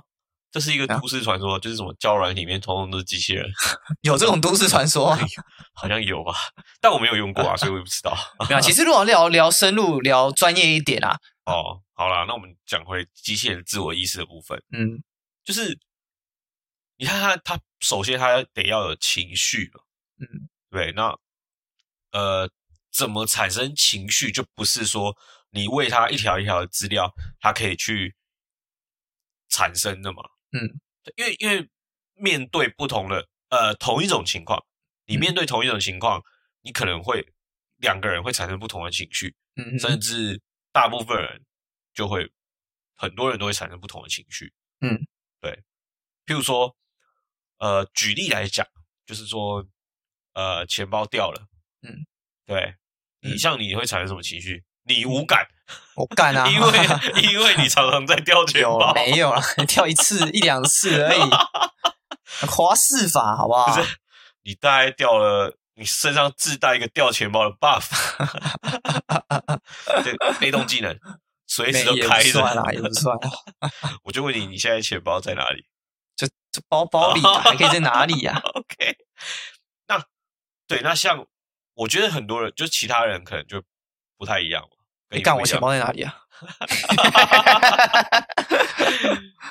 [0.55, 1.01] 这是一个啊。
[1.01, 3.45] 都市传说，就是什么交友软里面通通都是机器人，
[4.03, 5.19] 有这种都市传说啊？
[5.75, 6.33] 好像有吧，
[6.81, 8.17] 但我没有用过啊，所以我也不知道。
[8.49, 15.03] 没有啊，其实如果聊聊深入聊专业一点啊，哦，好啦，那我们讲回机器人自我意识的部分，嗯。
[15.43, 15.79] 就是
[16.97, 19.81] 你看它，它首先它得要有情绪嘛，
[20.21, 21.19] 嗯，对，那
[22.13, 22.49] 呃，
[22.93, 25.15] 怎么产生情绪，就不是说
[25.51, 28.15] 你喂它一条一条的资料，它可以去
[29.51, 30.23] 产生的嘛，
[30.55, 30.81] 嗯，
[31.17, 31.69] 因为因为
[32.15, 34.65] 面对不同的呃同一种情况，
[35.07, 35.21] 你嗯。
[35.21, 36.23] 面对同一种情况，
[36.63, 37.27] 你可能会
[37.77, 40.41] 两个人会产生不同的情绪，嗯甚至
[40.73, 41.45] 大部分人
[41.93, 42.31] 就会
[42.95, 44.53] 很多人都会产生不同的情绪。
[44.81, 45.07] 嗯，
[45.41, 45.53] 对，
[46.27, 46.77] 譬如说，
[47.59, 48.67] 呃，举例来讲，
[49.07, 49.67] 就是说，
[50.35, 51.49] 呃，钱包掉了，
[51.83, 52.07] 嗯，
[52.47, 52.77] 对
[53.21, 53.39] 你嗯。
[53.39, 54.65] 像你会产生什么情绪？
[54.85, 55.47] 你无感，
[55.97, 56.69] 我干啊，因为
[57.23, 59.43] 因为你常常在掉钱有包，没有啦？
[59.67, 61.31] 掉一次一两次而已，
[62.47, 63.75] 滑四法好不好？
[63.75, 63.89] 不是
[64.43, 67.87] 你大概掉了，你身上自带一个掉钱包的 buff，
[70.05, 70.99] 这个被动技能
[71.47, 72.75] 随时都开不算啦，着。
[72.75, 73.31] 也不算啦，
[74.05, 75.65] 我就问你，你现在钱包在哪里
[76.17, 78.97] 就这包包里啊，还可以在哪里呀？？OK，
[79.89, 80.05] 那
[80.67, 81.27] 对，那像
[81.75, 83.63] 我觉得很多人，就其他人可能就
[84.19, 84.69] 不太一样嘛。
[85.09, 86.15] 跟你干我钱包在哪里啊？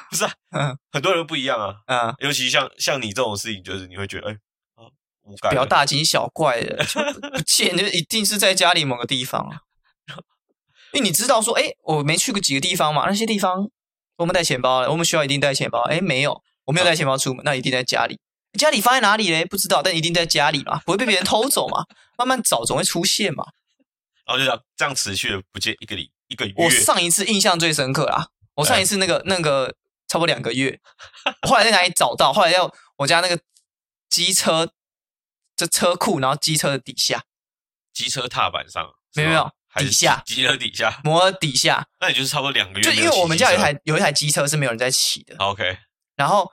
[0.09, 1.75] 不是啊，嗯很多人不一样啊。
[1.87, 4.33] 嗯，尤其像像你这种事情，就是你会觉得，哎，
[4.75, 4.85] 啊，
[5.23, 9.57] 无感了，不 要大惊小怪的，就不不见就一定是在家里某个地方啊。
[10.93, 13.67] 因为你知道说，哎，我没去过几个地方嘛，那些地方
[14.17, 18.19] 我们带钱包了，我们需要一定带钱包，哎，没有，我没有带钱包出门，那一定在家里。
[18.59, 19.43] 家里放在哪里嘞？
[19.45, 21.85] 不知道，但一定在家里嘛，不会被别人偷走嘛。
[22.19, 23.43] 慢慢找总会出现嘛。
[24.33, 26.53] 然后就这样这样持续了不见一个礼一个月。
[26.57, 29.75] 我上一次印象最深刻啦，我上一次那个那个
[30.07, 30.79] 差不多两个月，
[31.47, 32.33] 后来在哪里找到？
[32.33, 33.39] 后来要我家那个
[34.09, 34.71] 机车，
[35.55, 37.23] 这车库，然后机车的底下，
[37.93, 38.83] 机车踏板上，
[39.15, 43.03] 没有没有底下机机车底下，摩尔底下，那也就是差不多两个月就因。
[43.03, 45.77] 为我们家有一台有一台机车是没有人在骑的，OK，
[46.15, 46.51] 然后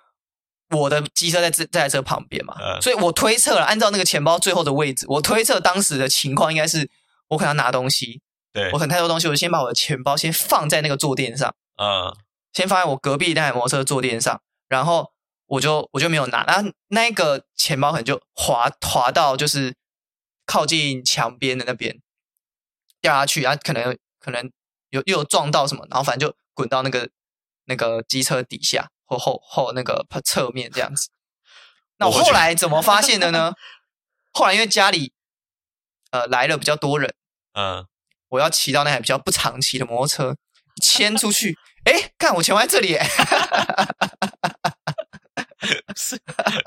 [0.70, 6.88] 我的机车在这这台车旁边嘛，嗯所以我推测了，按照那个钱包最后的位置，我推测当时的情况应该是
[7.30, 8.20] 我可能要拿东西，
[8.52, 11.52] 对我，可能太多东西，我就先把我的钱包先放在那个坐垫上。
[11.76, 12.14] 嗯，
[12.52, 15.12] 先放在我隔壁那台摩托车坐垫上，然后
[15.46, 19.74] 我就我就没有拿，然后那个钱包可能就滑滑到就是
[20.44, 22.00] 靠近墙边的那边
[23.00, 24.50] 掉下去，然后可能可能
[24.90, 27.08] 有又有撞到什么，然后反正就滚到那个
[27.64, 31.08] 那个机车底下或后后那个侧面这样子。
[31.98, 33.54] 那我后来怎么发现的呢？
[34.32, 35.12] 后来因为家里
[36.10, 37.14] 呃来了比较多人，
[37.54, 37.84] 嗯，
[38.28, 40.36] 我要骑到那台比较不常骑的摩托车，
[40.82, 43.04] 牵出去，哎，看我钱包在这里耶，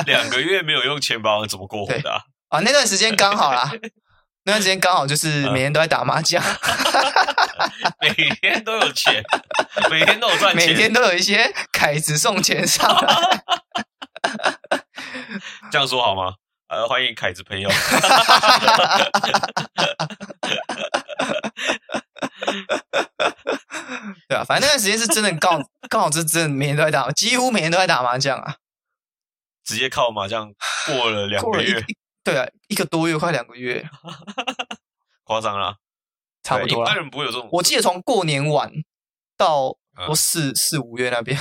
[0.06, 2.22] 两个月没有用钱包，怎么过活的啊？
[2.50, 3.72] 啊，那段时间刚好啦，
[4.46, 6.44] 那段时间刚好就是每天都在打麻将，
[8.02, 9.24] 每天都有钱，
[9.90, 13.44] 每天都有赚钱，每天都有一些凯子送钱上来，
[15.72, 16.34] 这样说好吗？
[16.68, 17.70] 呃，欢迎凯子朋友。
[24.28, 28.58] 对啊，反正那段时间是真的刚好刚好是真的每天都在打，几乎每天都在打麻将啊，
[29.64, 30.54] 直接靠麻将
[30.86, 31.84] 过了两个月，
[32.24, 33.84] 对啊，一个多月快两个月，
[35.26, 35.78] 夸张啦，
[36.44, 36.96] 差不多一般。
[36.96, 38.72] 人不会有这种，我记得从过年晚
[39.36, 39.76] 到
[40.16, 41.36] 四四五月那边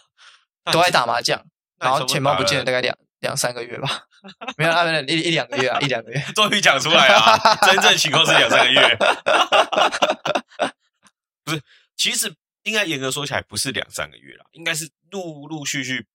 [0.70, 1.42] 都在打麻将，
[1.78, 4.02] 然后钱包不见了大概两两三个月吧，
[4.58, 6.20] 没有啊，没有一一两个月啊，一两个月。
[6.36, 7.56] 终于讲出来啊！
[7.62, 8.98] 真正情况是两三个月，
[11.44, 11.62] 不是。
[11.94, 16.06] 其实应该严格说起来不是两三个月啦，应该是陆陆续续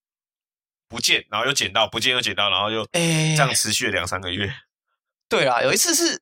[0.87, 4.53] 不见，然后又捡到，不见又捡到，然后又哎，这样持续了两三个月。
[5.27, 6.21] 对啦，有一次是，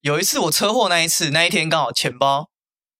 [0.00, 2.50] 有一次我车祸那一次，那一天刚好钱包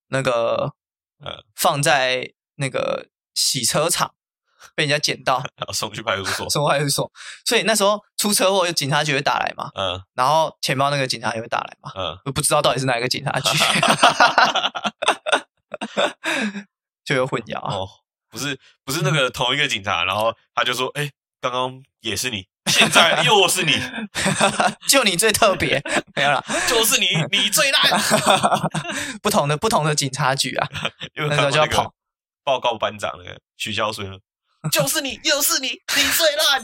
[0.07, 0.73] 那个
[1.19, 4.15] 呃放在那个洗车场
[4.73, 6.49] 被人家捡到， 然后送去派出所。
[6.49, 7.11] 送派出所，
[7.45, 13.49] 所以那时候出车祸，警察局会打来嘛，嗯然后钱包那个警察也会打来嘛，嗯，我不知道到底是哪一个警察局，
[17.05, 17.59] 就有混淆。
[17.59, 17.87] 哦，
[18.29, 21.09] 不是不是那个同一个警察，然后他就说：“哎，
[21.41, 23.73] 刚刚也是你，现在又是你，
[24.87, 25.81] 就你最特别，
[26.15, 27.81] 没有了，就是你，你最烂。
[29.21, 30.67] 不同的不同的警察局啊，”
[31.15, 31.93] 那时候就要跑。
[32.41, 34.19] 报告班长那个许孝顺，
[34.71, 36.63] 就是你，又是你，你最烂。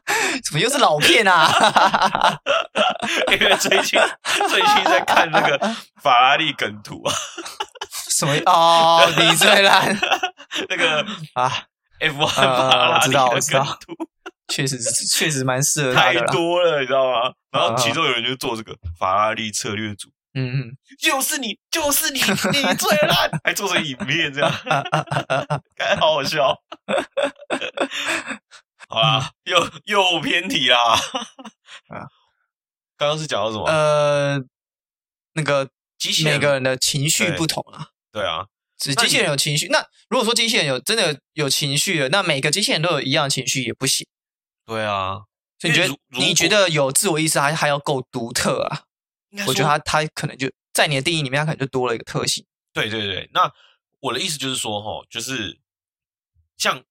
[0.44, 2.38] 怎么又是老片啊？
[3.32, 4.00] 因为最近
[4.48, 5.58] 最近在看那个
[6.02, 7.14] 法拉利梗图啊，
[8.10, 9.02] 什么哦？
[9.18, 9.98] 你最烂
[10.68, 11.50] 那个啊
[12.00, 13.94] ！F1 呃法拉利梗图
[14.48, 16.14] 确实是确实蛮适合他太。
[16.26, 17.32] 多了，你知道吗？
[17.50, 24.52] 然后嗯其中有人就做这个法拉利策略组，嗯嗯，就是你，就是你，你最烂，还做成影片这样，
[25.76, 26.54] 该好好笑。
[28.92, 30.92] 好啦，又又偏题啦。
[31.88, 32.06] 啊
[32.98, 33.64] 刚刚是讲到什么？
[33.64, 34.38] 呃，
[35.32, 38.46] 那个机器人每个人的情绪不同啊，对啊，
[38.78, 39.68] 只机器人有情绪。
[39.68, 44.06] 那如果说机器人有真的有情绪了，那每个机器人都有一样的情绪也不行。
[44.66, 45.22] 对啊。
[45.58, 48.82] 所以你觉得你觉得有自我意识还还要够独特啊？
[49.46, 52.44] 我觉得他他可能就在你的定义里面，他可能就多了一个特性。
[52.72, 53.50] 对对对，那
[54.00, 55.58] 我的意思就是说，哈，就是
[56.58, 56.84] 像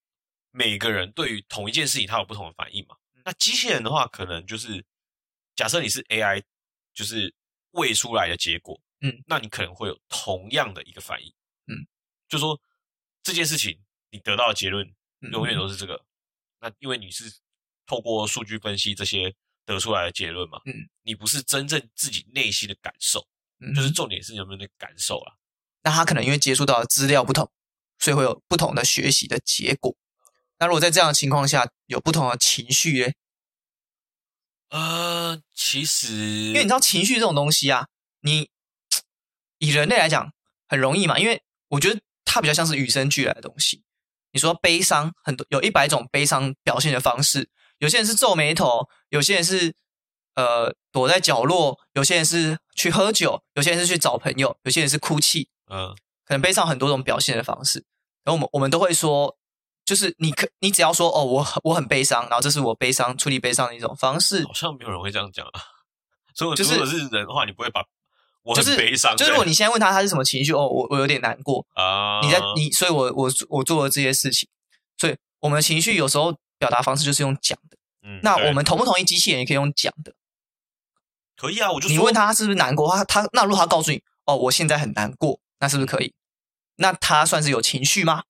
[0.52, 2.96] 每个人对于同一件事情，他有不同的反应嘛。
[3.24, 4.86] 那机器人的话，可能就是
[5.56, 6.44] 假设你是 AI，
[6.94, 7.34] 就是
[7.72, 11.34] 喂出来的结果，嗯，那你可能会有同样的一个反应，
[11.68, 11.88] 嗯，
[12.28, 12.60] 就说
[13.24, 14.86] 这件事情你得到的结论
[15.22, 16.04] 嗯永远都是这个。
[16.60, 17.32] 那因为你是
[17.86, 19.34] 透过数据分析这些
[19.66, 23.28] 得出来的结论嘛，嗯，你不是真正自己内心的感受，
[23.60, 25.36] 嗯就是重点是有没有那个感受啊。
[25.84, 27.52] 那他可能因为接触到的资料不同，
[28.00, 29.96] 所以会有不同的学习的结果。
[30.62, 33.16] 那如果在这样的情况下有不同的情绪嘞，
[34.70, 37.88] 呃，其实因为你知道情绪这种东西啊，
[38.22, 38.48] 你
[39.58, 40.32] 以人类来讲
[40.68, 43.84] 很容易嘛，因为我觉得它比较像是与生俱来的东西。
[44.34, 49.74] 你说悲伤，很多有一百种悲伤表现的方式，有些人是皱眉头，有些人是
[50.36, 57.84] 呃躲在角落，有些人是去喝酒，有些人是去找朋友，有些人是哭泣，嗯可能悲伤很多种表现的方式。
[58.24, 59.36] 然后我们我们都会说，
[59.84, 65.62] 就是你可你只要说哦，我很我很悲伤，然后这是我悲伤处理悲伤的一种方式，好像没有人会这样讲啊。
[66.34, 67.84] 所以就是如果是人的话，你不会把
[68.44, 74.48] 我就是很悲伤，就是如果你现在问他他是什么情绪，哦，我我有点难过，啊，你在你，所以我我我做了这些事情，
[74.98, 77.78] 所以我们的情绪有时候表达方式就是用讲的。
[78.04, 80.14] 嗯那我们同不同意机器人也可以用讲的？
[81.36, 86.14] 可以啊，我就说你问他他是不是难过，他他那如果他告诉你哦，我现在很难过，那是不是可以？
[86.78, 88.24] 那他算是有情绪吗？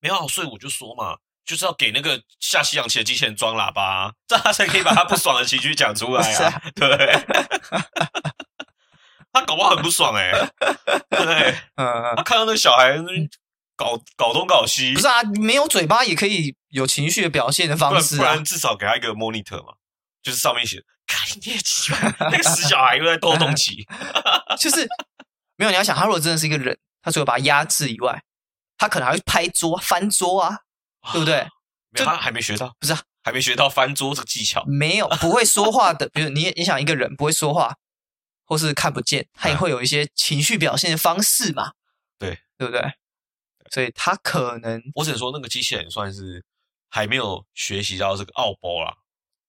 [0.00, 7.24] 没有啊，所以我就说嘛，就是要给那个下西洋棋的机器人装喇叭啊，这样他才可以把他不爽的情绪讲出来是啊，对。
[9.32, 10.32] 他搞不好很不爽哎、
[11.10, 12.96] 对，嗯，他看到那个小孩
[13.76, 18.42] 搞搞东搞西，不是啊，没有嘴巴也可以有情绪的表现的方式啊不然。
[18.42, 19.74] 至少给他一个 monitor 嘛，
[20.22, 23.86] 就是上面写“看你也奇怪”，那个死小孩又在斗东棋，
[24.58, 24.88] 就是
[25.56, 28.22] 没有你要想，他如果真的是一个人，他除了把他压制以外，
[28.78, 30.60] 他可能还会拍桌、翻桌啊，
[31.12, 31.46] 对不对？
[31.90, 34.64] 没他还没学到，不是啊，还没学到翻桌这个技巧。
[34.66, 37.76] 没有不会说话的，比如你你想一个人不会说话，
[38.44, 41.72] 或是看不见，他也会有一些情绪表现的方式嘛，
[42.18, 42.40] 对。
[42.58, 42.80] 对不对？
[43.70, 46.42] 所以他可能我只能说，那个机器人算是
[46.88, 48.96] 还没有学习到这个奥波啦，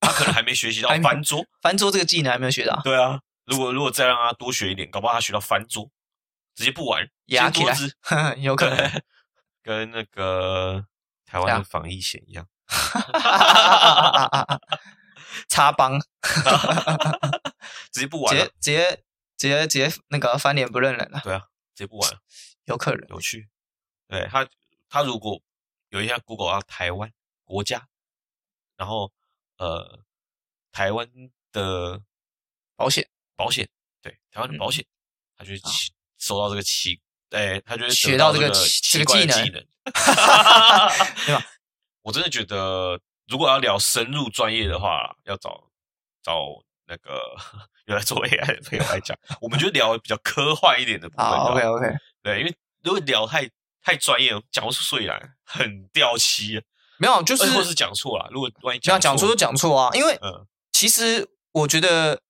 [0.02, 1.46] 他可能还没学习到 翻桌。
[1.62, 5.90] 翻桌这个技能还没有学到，对啊，如果如果再让他多学一点，搞不好他学到翻桌，
[6.54, 7.74] 直接不玩，压起来。
[7.74, 9.02] 掀桌子， 有可能。
[9.68, 10.88] 对跟那个
[11.26, 12.48] 台湾的防疫险一样。
[15.48, 16.00] 插帮，
[17.92, 19.04] 直接不玩了直接。
[19.38, 21.42] 直接直接直接那个翻脸不认人了，对啊，
[21.76, 22.20] 直接不玩了，
[22.66, 23.08] 有可能。
[23.10, 23.48] 有趣。
[24.08, 24.48] 对他，
[24.90, 25.40] 他如果
[25.90, 27.88] 有一下 Google 啊台湾国家，
[28.78, 29.14] 然后
[29.58, 30.04] 呃，
[30.72, 31.08] 台湾
[31.52, 32.02] 的
[32.76, 33.70] 保险保险，
[34.02, 34.84] 对台湾的保险，
[35.38, 37.00] 他就会奇收到这个奇，
[37.32, 38.50] 哎，他就会得学到这个
[38.84, 39.52] 这个技能
[41.26, 41.44] 对吧？
[42.04, 45.63] 我真的觉得，如果要聊深入专业的话，要找
[46.24, 47.22] 找那个
[47.86, 51.86] 原来做 AI 的朋友来讲， 我们就聊比较科幻一点的部分，OK OK，
[52.24, 53.50] 对，因为如果聊太
[53.82, 56.62] 太专业，讲不出所以然，很掉漆，
[56.98, 58.30] 没有，就是或是讲错了。
[58.32, 62.22] 如果万一这样讲错就讲错啊，因为嗯其实我觉得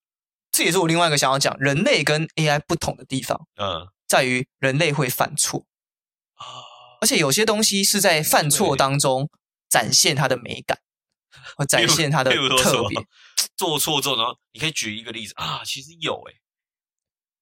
[0.51, 5.65] 这也是我另外一个想要讲，人类跟 AI 不同的地方嗯在于人类会犯错，
[6.35, 6.45] 啊，
[7.01, 9.29] 而且有些东西是在犯错对当中
[9.69, 10.79] 展现它的美感，
[11.55, 12.97] 和展现它的 特别。
[13.55, 16.35] 做错之后，然后你可以举一个例子啊，其实有诶、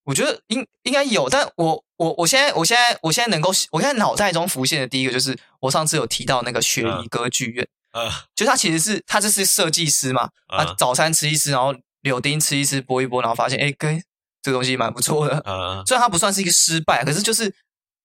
[0.06, 14.02] 我觉得应应该有，但我我我现在我现在我现在能够，我现在脑袋中浮现的第一个就是我上次有提到那个雪梨嗯歌剧院，呃就他其实是他这是设计师嘛，啊嗯早餐吃一吃，然后柳丁吃一吃，剥一剥，然后发现哎，跟
[14.46, 15.40] 这个东西蛮不错的。
[15.40, 17.52] 呃，虽然它不算是一个失败，可是就是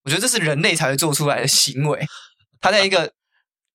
[0.05, 2.03] 我觉得这是人类才会做出来的行为。
[2.61, 3.13] 它在一个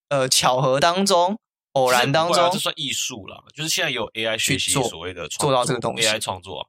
[0.09, 1.39] 呃巧合当中、
[1.73, 3.43] 偶然当中这，算艺术了。
[3.53, 6.67] 就是现在有 AI 学习所谓的创做到这个东西 AI 创作啊，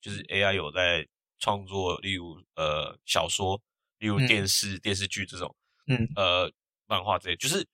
[0.00, 1.04] 就是 AI 有在
[1.40, 3.60] 创作，例如呃小说，
[3.98, 5.52] 例如嗯电视、电视剧这种，
[5.88, 6.48] 嗯呃
[6.86, 7.66] 漫画这些，就是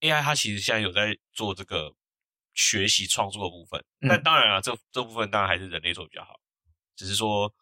[0.00, 1.92] AI 它其实现在有在做这个
[2.54, 3.84] 学习创作的部分。
[4.00, 6.38] 嗯但当然啊，这这部分当然还是人类做的比较好，
[6.98, 7.54] 只是说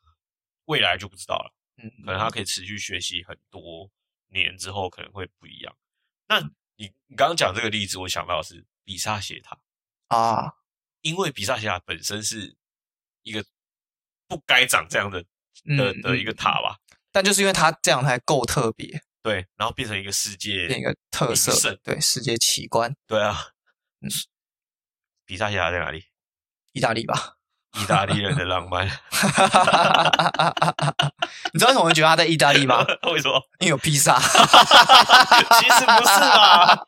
[0.64, 1.54] 未来就不知道了。
[1.76, 3.90] 嗯，可能他可以持续学习很多
[4.28, 5.76] 年之后，可能会不一样。
[6.26, 6.40] 那
[6.76, 9.60] 你你刚刚讲这个例子，我想到的是比萨斜塔，
[10.08, 10.54] 啊，
[11.02, 12.56] 因为比萨斜塔本身是
[13.22, 13.44] 一个
[14.26, 16.78] 不该长这样的的嗯的一个塔吧？
[17.12, 23.52] 但就是因为它这样才够特别，对，然后变成一个世界变一个特色，对世界奇观，对啊，
[24.00, 24.08] 嗯
[25.26, 26.06] 比萨斜塔在哪里？
[26.72, 27.35] 意大利吧。
[27.78, 28.86] 意大利人的浪漫，
[31.52, 32.84] 你知道为什么觉得他在意大利吗？
[33.12, 33.40] 为什么？
[33.60, 36.86] 因为有披萨， 其实不是吧？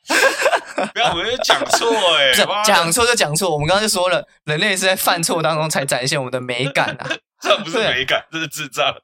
[0.95, 2.33] 不要，我们讲错哎、
[2.65, 3.51] 讲错就讲错。
[3.51, 7.07] 我们刚刚就说了，人类是在犯错当中才展现我们的美感啊。
[7.41, 8.95] 这不是美感，这是智障。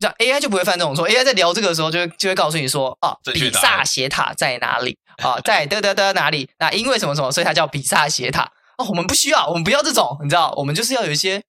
[0.00, 6.50] 这样 AI 就不会犯这种错，AI 在聊这个的时候就会就会告诉你说啊，比萨斜塔在哪里啊，在的的的哪里？
[6.58, 8.50] 那因为什么什么，所以它叫比萨斜塔。
[8.82, 11.42] 哦，我们不需要，我们不要这种，你知道，我们就是要有一些，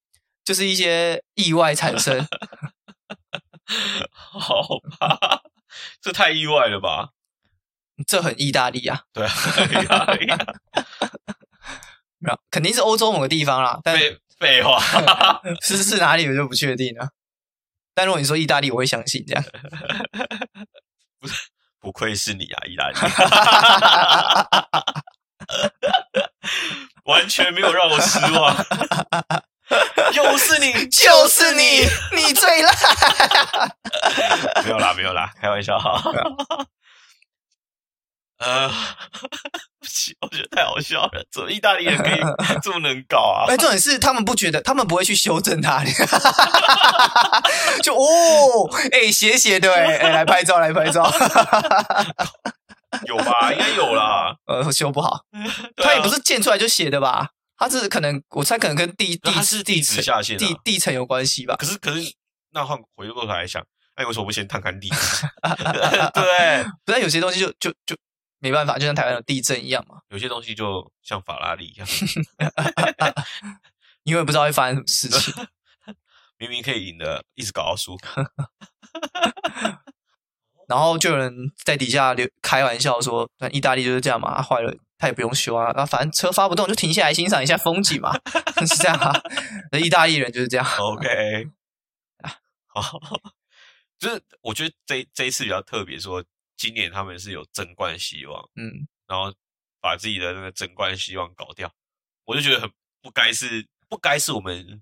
[0.44, 2.28] 就是一些意外产生。
[4.12, 4.68] 好
[5.00, 5.42] 吧，
[6.02, 7.10] 这太意外了吧？
[8.08, 9.34] 这很意大利啊，对啊，
[9.82, 10.38] 意大利啊
[12.20, 14.80] 没有，肯定是欧洲某个地方啦，但废废话，
[15.62, 17.10] 是是哪里我就不确定了。
[17.94, 19.44] 但如果你说意大利，我会相信这样。
[21.80, 22.98] 不愧是你啊，意大利，
[27.06, 28.56] 完全没有让我失望，
[30.14, 32.74] 又是你，就是你，你最烂。
[34.64, 36.02] 没有啦，没有啦，开玩笑哈。
[38.40, 38.68] 呃，
[39.80, 42.20] 不行，我觉得太好笑了，怎么意大利人可以
[42.62, 43.46] 这么能搞啊？
[43.48, 45.82] 哎，重点是他们不觉得，他们不会去修正它。
[47.82, 51.10] 就哦，哎，斜斜的，哎，哎来拍照，来拍照。
[53.08, 53.52] 有吧？
[53.52, 54.36] 应该有啦。
[54.48, 55.26] 呃，修不好，
[55.76, 57.30] 对啊他也不是建出来就写的吧？
[57.58, 61.56] 他是可能，我猜可能跟地地它是地址层下线啊地地层有关系吧？
[61.56, 62.14] 可是可是，
[62.52, 63.64] 那换回过头来想，
[63.96, 65.28] 哎，为什么不先探看地址？
[66.14, 67.96] 对，不然有些东西就就就
[68.40, 71.88] 没办法，就像台湾的地震一样嘛，有些东西就像法拉利一样，
[74.04, 75.48] 因为不知道会发生什么事情。
[76.38, 77.98] 明明可以赢的，一直搞到输。
[80.74, 88.12] 然后就有人在底下留开玩笑说，那意大利就是这样嘛，啊坏了他也不用修啊，那反正车发不动就停下来欣赏一下风景嘛，
[88.66, 89.14] 是这样啊。
[89.72, 91.48] 那意大利人就是这样，OK，
[92.66, 93.00] 好，
[94.00, 96.26] 就是我觉得这这一次比较特别，说
[96.58, 99.32] 今年他们是有争冠希望，嗯，然后
[99.80, 101.72] 把自己的那个争冠希望搞掉，
[102.26, 104.82] 我就觉得很不该是不该是我们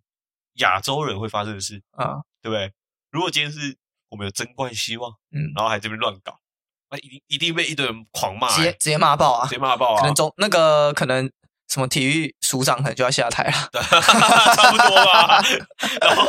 [0.53, 2.71] 亚洲人会发生的事，啊，对不对？
[3.09, 3.75] 如果今天是
[4.11, 5.49] 我们有争冠希望，嗯。
[5.55, 6.37] 然后还这边乱搞，
[6.91, 9.47] 那一定一定被一堆人狂骂、欸，直接直接骂爆啊。
[9.47, 10.01] 直，接骂爆啊。
[10.01, 11.27] 可能，中那个可能
[11.69, 13.51] 什么体育署长可能就要下台了，
[14.55, 15.41] 差不多吧。
[16.01, 16.27] 然后，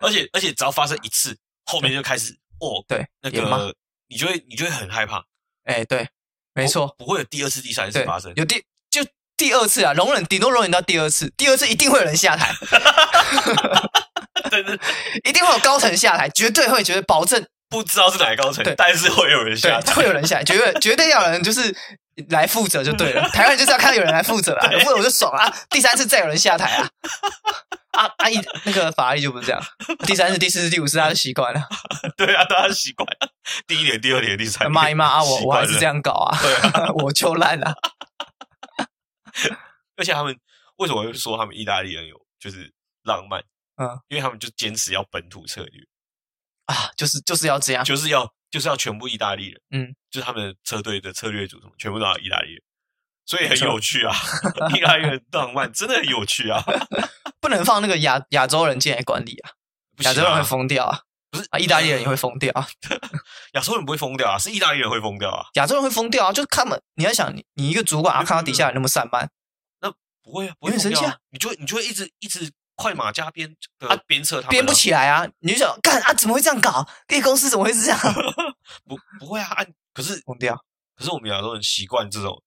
[0.00, 3.58] 而且而且只要发生一次，后面就开始哦，对，那也骂。
[3.58, 3.74] 个
[4.10, 5.22] 你就会你就会很害怕，
[5.64, 6.08] 哎，对，
[6.54, 8.32] 没错，不，不会有第二次、第三次对发生，。
[8.36, 9.04] 有第就
[9.36, 12.50] 第二次啊，容忍顶多容忍到第二次，第二次一定会有人下台，
[14.50, 14.78] 真的
[15.24, 19.80] 一定会有高层下台，绝对会，绝对保证，不知道是哪个高层，但是会有人下。
[19.94, 21.74] 会有人下来，绝对绝对要有人就是
[22.30, 23.28] 来负责就对了。
[23.30, 25.52] 台湾人就是要看到有人来负责啊，有负责我就爽啊。
[25.70, 26.90] 第三次再有人下台啊，
[27.92, 29.62] 啊啊一那个法拉利就不是这样，
[30.06, 31.60] 第三次、第四次、第五次他就习惯了，
[32.16, 33.28] 对啊，大家习惯了。
[33.66, 35.86] 第一年、第二年、第三年，骂一骂啊，我我还是这。
[35.86, 37.74] 样搞啊，对啊， 我就烂啊。
[39.96, 40.36] 而且他们
[40.76, 42.72] 为什么会说他们意大利人有就是
[43.04, 43.42] 浪漫？
[43.78, 45.82] 嗯，因为他们就坚持要本土策略。
[46.66, 52.62] 啊，就是就是要这样，就是要就是要全部意大利人，嗯，就是他们的车队的策略组什么，全部都要意大利人，
[53.24, 54.14] 所以很有趣啊，
[54.76, 56.62] 意大利人浪漫真的很有趣啊，
[57.40, 59.50] 不能放那个亚亚洲人进来管理 啊，
[60.00, 61.00] 亚洲人会疯掉啊，
[61.30, 62.68] 不是啊，意大利人也会疯掉啊，
[63.54, 69.30] 亚洲人不会疯掉啊，是意大利人会疯掉啊，亚洲人会疯掉啊，就是他们，你要想你你一个主管，啊，看到底下人那么散漫，
[70.22, 76.88] 不会啊，不会有点生气啊，你就你就会一直一直快马加鞭的啊鞭策他们啊，编不起来啊，你就想干啊，怎么会这样搞？
[77.08, 77.98] 这公司怎么会是这样？
[78.86, 80.54] 不不会啊，按可是疯掉，
[80.94, 82.40] 可是我们亚洲人习惯这种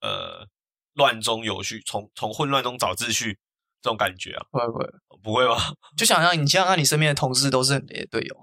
[0.00, 0.46] 呃
[0.94, 3.36] 乱中有序，从从混乱中找秩序
[3.82, 4.86] 这种感觉啊，不会不会，
[5.22, 5.74] 不会吧？
[5.96, 8.36] 就想让你想想让你身边的同事都是你的队友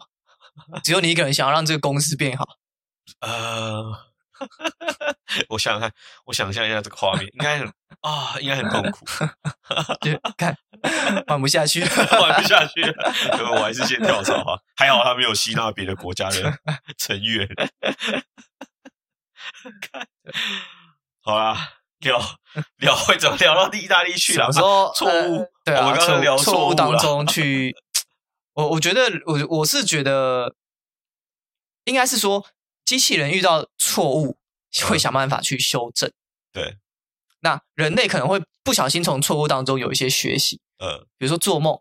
[0.73, 2.45] 啊， 只有你一个人想要让这个公司变好，
[3.21, 3.81] 呃，
[5.47, 5.93] 我想想看，
[6.25, 7.59] 我想象一下这个画面，应该
[8.01, 9.05] 很啊，应该很痛苦，
[10.01, 10.55] 就看
[11.27, 11.81] 玩不下去。
[12.19, 12.81] 玩不下去
[13.55, 14.59] 我还是先跳槽啊。
[14.75, 16.59] 还好他没有吸纳别的国家的
[16.97, 17.47] 成员。
[19.81, 20.07] 看
[21.21, 22.19] 好啦，聊
[22.77, 24.45] 聊会怎么聊到意大利去了？
[24.45, 27.75] 什么时候错误呃对啊，我们刚刚聊错误当中去，
[28.53, 30.55] 我我觉得我我是觉得，
[31.85, 32.45] 应该是说
[32.85, 34.37] 机器人遇到错误
[34.87, 36.09] 会想办法去修正，
[36.53, 36.77] 对，
[37.41, 41.79] 那人类可能会不小心从错误当中有一些学习，呃，比如说做梦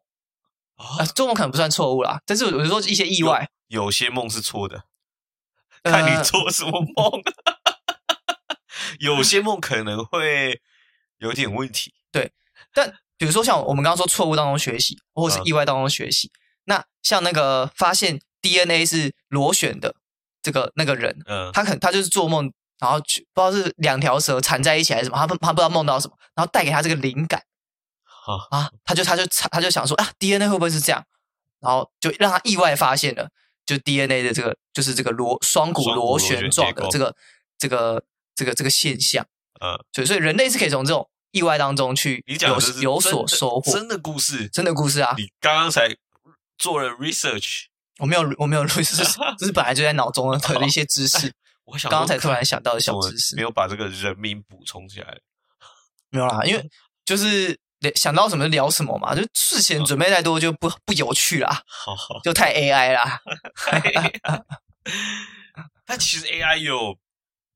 [0.76, 4.84] 啊、啊，做梦可能不算错误啦，但是我是说一些意外，有些梦是错的，
[5.82, 7.22] 呃看你做什么梦。
[9.00, 10.61] 有些梦可能会
[11.18, 12.32] 有点问题，对
[12.72, 16.30] 但比如说像我们刚刚说错误当中学习，或者是嗯意外当中学习，
[16.64, 19.96] 那像那个发现 DNA 是螺旋的
[20.40, 27.42] 这个那个人，嗯，他可能他就是做梦，然后去不知道是两条蛇缠在一起还是什么，他不他不知道梦到什么，然后带给他这个灵感
[28.04, 31.04] 好，啊，他就他就他就想说啊，DNA 会不会是这样？
[31.60, 33.28] 然后就让他意外发现了，
[33.66, 37.16] 就 DNA 的这个就是这个螺双股螺螺旋状的这个
[37.58, 38.04] 这个
[38.34, 39.26] 这个这个现象。
[39.60, 45.14] 嗯，对，所以人类是可以从这种意外当中去有有所收获，真的故事，真的故事啊！
[45.18, 45.96] 你刚刚才
[46.56, 47.64] 做了 research，
[47.98, 51.34] 我没有我没有 research， 这是本来就在脑中的的一些知识，
[51.70, 53.42] 我想刚刚才突然想到的小知识没。
[53.42, 55.18] 有把这个人名补充起来。
[56.10, 56.70] 没有啦，因为
[57.04, 63.20] 就是聊想到什么就聊什么嘛，就事前准备太多就不不有趣啦，好好，就太 AI 啦。
[65.84, 66.98] 但其实 AI 有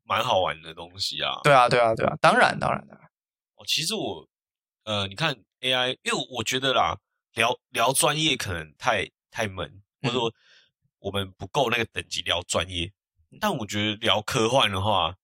[0.05, 1.41] 蛮好玩的东西啊。
[1.43, 3.11] 对啊，对啊，对啊，当然，当然，当然，
[3.57, 4.29] 哦，其实我
[4.85, 6.99] 呃，你看 AI，因为我我觉得啦，
[7.35, 10.33] 聊聊专业可能太太闷，或者嗯说
[10.99, 12.93] 我们不够那个等级聊专业。
[13.41, 15.15] 但我觉得聊科幻的话，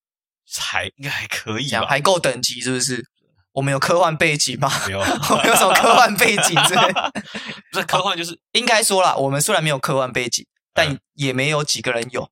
[0.61, 1.87] 还应该还可以吧？
[1.89, 3.05] 还够等级是不是？
[3.53, 4.71] 我们有科幻背景吗？
[4.87, 6.93] 没有，我们有什么科幻背景之类？
[7.73, 12.31] 不是科幻就是应该说啦，我们虽然没有科幻背景，但嗯也没有几个人有，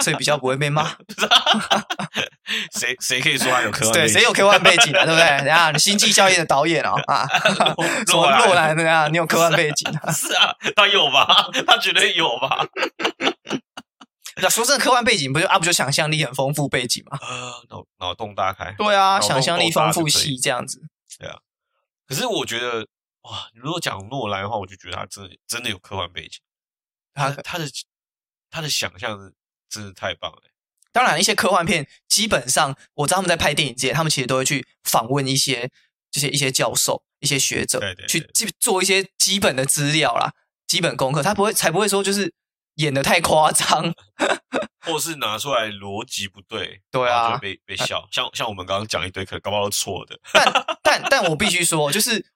[0.00, 0.96] 所以比较不会被骂。
[2.76, 4.14] 谁谁可以说他有科幻对，背景？
[4.14, 5.04] 谁有科幻背景啊？
[5.06, 5.38] 对不对？
[5.38, 7.26] 等下，你星际效应的导演哦啊，
[8.06, 9.06] 什么洛兰的啊？
[9.08, 10.10] 你有科幻背景啊？
[10.12, 11.48] 是啊，他有吧？
[11.66, 12.66] 他绝对有吧？
[14.42, 17.18] 那说真的，科幻背景不就啊不就想象力很丰富背景嘛？
[17.20, 18.74] 呃，脑脑洞大开。
[18.76, 20.82] 对啊，想象力丰富系这样子。
[21.18, 21.38] 对啊
[22.06, 22.86] 可是我觉得，
[23.22, 26.40] 哇，如果讲诺兰的话，我就觉得他真的真的有科幻背景，
[27.14, 27.64] 他他他的
[28.50, 29.32] 他的想象是
[29.70, 30.42] 真的太棒了。
[30.92, 35.70] 当然，一些科幻片基本上我知道他们在拍电影之前，他们其实都会去访问一些
[36.10, 40.34] 这些一些教授、一些学者，对对对去基做一些基本的资料啦、
[40.66, 41.22] 基本功课。
[41.22, 42.32] 他不会才不会说就是
[42.76, 43.92] 演的太夸张。
[44.86, 48.06] 或是拿出来逻辑不对，对啊就被被笑。
[48.10, 50.20] 像像我们刚刚讲一堆，可能搞不好都错的。
[50.30, 50.52] 但
[50.82, 52.26] 但但我必须说，就是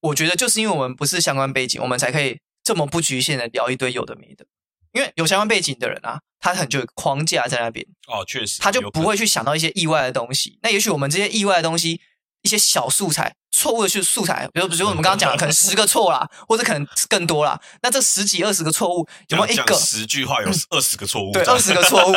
[0.00, 4.46] 我觉得就是因为我们不是相关背景，我们才可以这么不局限的聊一堆有的没的。
[4.92, 10.58] 因为有相关背景的人啊，他很就有框架在那边，哦，确实，他就不会去想到一些意外的东西。
[10.62, 12.00] 那也许我们这些意外的东西，
[12.40, 17.58] 一些小素材、错误的去素材，比如比如我们刚刚讲的， 可能十个错啦，或者可能更多啦。
[17.82, 19.74] 那这十几二十个错误，有没有一个？
[19.76, 21.30] 十句话有二十个错误？
[21.32, 22.12] 对，二十个错误，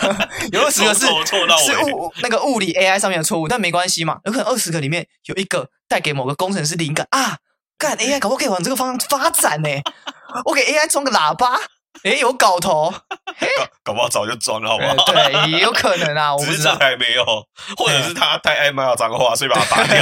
[0.50, 7.36] 有二十个是是物那个物理 AI 上面的错误，但没关系嘛，有可能二十个里面有一个带给某个工程师灵感啊，
[7.76, 9.68] 干 AI 搞不好可以往这个方向发展呢。
[10.44, 11.58] 我给 AI 装个喇叭，
[12.04, 15.04] 诶，有搞头，搞搞不好早就装了，好不呃好？
[15.12, 16.86] 对，也有可能啊，我只是这不知道。
[16.86, 17.24] 还没有，
[17.76, 19.98] 或者是他太爱骂脏话，所以把它拔掉。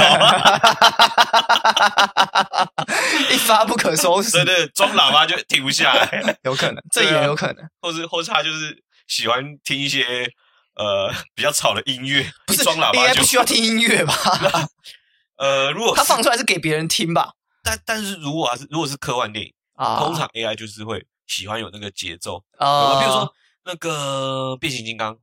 [3.31, 7.65] 一发不可收拾对，对，装喇叭就停不下来， 有可能，这对啊也有可能。
[7.81, 10.29] 或是或是他就是喜欢听一些
[10.75, 14.13] 呃比较吵的音乐，不是装喇叭就不需要听音乐吧？
[15.37, 17.31] 呃，如果是他放出来是给别人听吧？
[17.63, 22.43] 但但是如果啊是如果是科幻电影，啊，通常 AI 就是会喜欢有那个节奏。
[22.57, 23.33] 啊，比如说
[23.65, 25.17] 那个变形金刚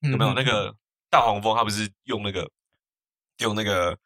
[0.00, 0.74] 有没有嗯那个
[1.08, 1.56] 大黄蜂？
[1.56, 2.50] 他不是用那个
[3.38, 3.96] 用那个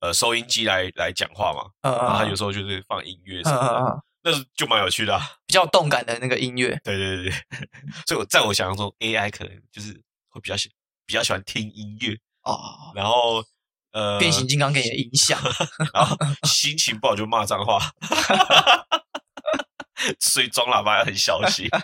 [0.00, 1.70] 呃收音机来来讲话嘛？
[1.82, 5.20] 嗯然后他嗯有时候就是放音乐嗯什么的，嗯嗯，那是就蛮有趣的、啊。
[5.46, 7.32] 比较动感的那个音乐，对对对对，
[8.08, 9.92] 所以我在我想象中，AI 可能就是
[10.28, 10.70] 会比较喜
[11.06, 13.44] 比较喜欢听音乐，哦，然后
[13.92, 15.38] 呃变形金刚给你的影响，
[15.92, 17.78] 然后心情不好就骂脏话，
[20.20, 21.68] 所以装喇叭要很小心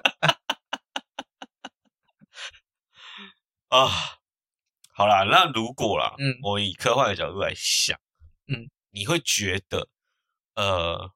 [3.68, 3.88] 啊。
[4.92, 7.98] 好啦，那如果啦，嗯我以科幻的角度来想，
[8.48, 9.88] 嗯，你会觉得
[10.54, 11.12] 呃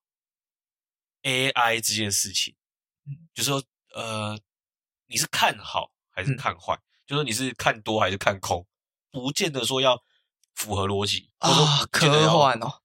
[1.23, 2.55] ，AI 这件事情，
[3.07, 3.63] 嗯就说
[3.95, 4.39] 呃，
[5.07, 6.81] 你是看好还是嗯看坏？
[7.07, 8.67] 就说你是看多还是看空？
[9.11, 10.03] 不见得说要
[10.55, 11.51] 符合逻辑，啊，
[11.93, 12.81] 科幻哦，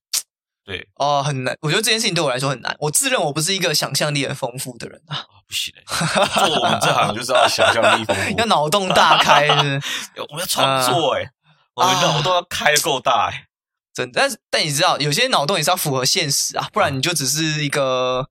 [0.70, 1.57] 对哦，很难。
[1.61, 2.76] 我觉得这件事情对我来说很难。
[2.80, 11.28] 我自认我不是一个想象力很丰富的人啊，啊，不行欸， 做我们这行就是要想象力丰富，要脑洞大开， 是是我们要创作哎、
[11.74, 13.45] 我们脑洞要开得够大哎、
[13.93, 14.22] 真的。
[14.22, 18.28] 但是但你知道，有些脑洞也是要符合现实啊，不然你就只是一个，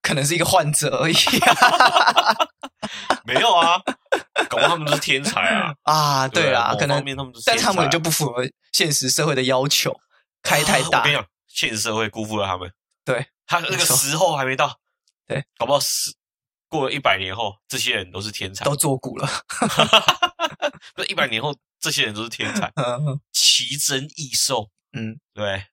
[0.00, 1.14] 可能是一个患者而已
[3.24, 3.78] 没有啊，
[4.48, 6.26] 搞不好他们都是天才啊，啊。
[6.28, 7.04] 对对啦，可能
[7.44, 8.42] 但他们就不符合
[8.72, 9.94] 现实社会的要求，
[10.42, 11.16] 开太大我跟你。
[11.16, 12.72] 讲，现实社会辜负了他们。
[13.04, 14.80] 对，他那个时候还没到。
[15.26, 16.14] 对，搞不好十
[16.68, 18.64] 过了一百年后，这些人都是天才。
[18.64, 19.28] 都做股了，
[20.94, 24.70] 不是一百年后，这些人都是天才，嗯奇珍异兽。
[24.92, 25.66] 嗯，对，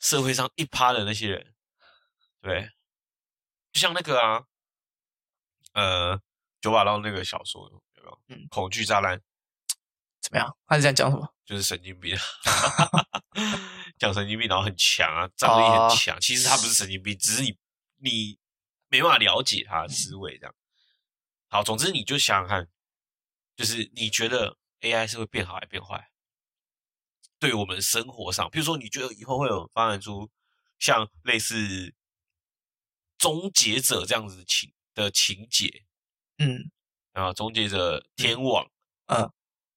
[0.00, 1.54] 社会上一趴的那些人，
[2.40, 2.70] 对，
[3.72, 4.44] 就像那个啊，
[5.72, 6.20] 呃，
[6.60, 8.20] 九把刀那个小说有没有？
[8.28, 9.20] 嗯恐惧炸弹
[10.20, 10.56] 怎么样？
[10.66, 11.32] 他是在讲什么？
[11.44, 12.16] 就是神经病
[13.98, 16.20] 讲神经病，然后很强啊，战斗力哦很强。
[16.20, 17.56] 其实他不是神经病，只是你
[17.96, 18.38] 你
[18.88, 20.54] 没办法了解他的思维这样。
[21.48, 22.68] 好，总之你就想想看，
[23.56, 26.10] 就是你觉得 AI 是会变好还是变坏？
[27.38, 30.30] 对于我们生活上，比如说你觉得以后会有发展出
[30.78, 31.94] 像类似
[33.18, 35.84] 终结者这样子的情的情节
[36.38, 36.70] 嗯
[37.12, 38.70] 然后，终结者天网，
[39.06, 39.30] 嗯，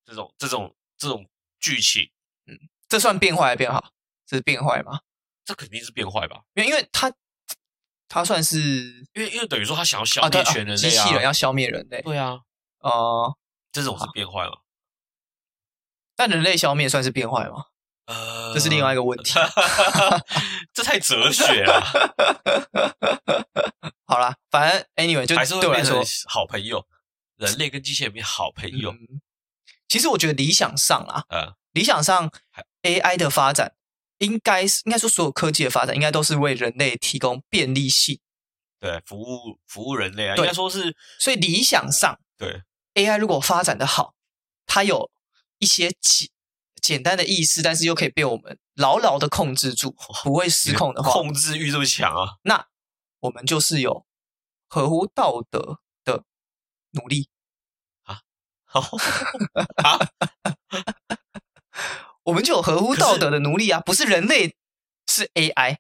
[0.03, 2.11] 这种这种这种剧情，
[2.47, 2.57] 嗯
[2.87, 3.93] 这算变坏还是变好？
[4.29, 4.99] 这是变坏吗？
[5.43, 6.41] 这肯定是变坏吧？
[6.53, 7.11] 因为因为他
[8.07, 8.59] 他算是
[9.15, 12.41] 因为因为等于说他想要消灭全人类啊，机器人要消灭人类对啊，
[12.81, 13.35] 哦，
[13.71, 14.61] 这种是变坏了。
[16.15, 17.65] 但人类消灭算是变坏吗？
[18.05, 19.33] 呃，这是另外一个问题。
[20.73, 21.81] 这太哲学了，
[24.05, 26.85] 好啦，反正 anyway 就还是会对我来变成说，好朋友，
[27.37, 28.91] 人类跟机器人变好朋友。
[28.91, 29.21] 嗯，
[29.87, 32.31] 其实我觉得理想上啊，呃，理想上
[32.83, 33.73] AI 的发展
[34.19, 38.19] 应该是应该说所有科技的发展应该都是为人类提供便利性，
[38.79, 42.63] 对，服务服务人类啊，应对该说是所以理想上对。
[42.95, 44.15] AI 如果发展的好，
[44.65, 45.09] 它有
[45.59, 46.27] 一些简
[46.81, 52.39] 简单的意思，但是又可以被我们牢牢的控制住，不会失控的话，控制欲这么强啊。
[52.43, 52.67] 那
[53.19, 54.05] 我们就是有
[54.67, 56.25] 合乎道德的
[56.91, 57.29] 努力，
[58.03, 58.19] 啊，
[62.23, 64.55] 我们就有合乎道德的奴隶啊，不是人类，
[65.07, 65.77] 是 AI。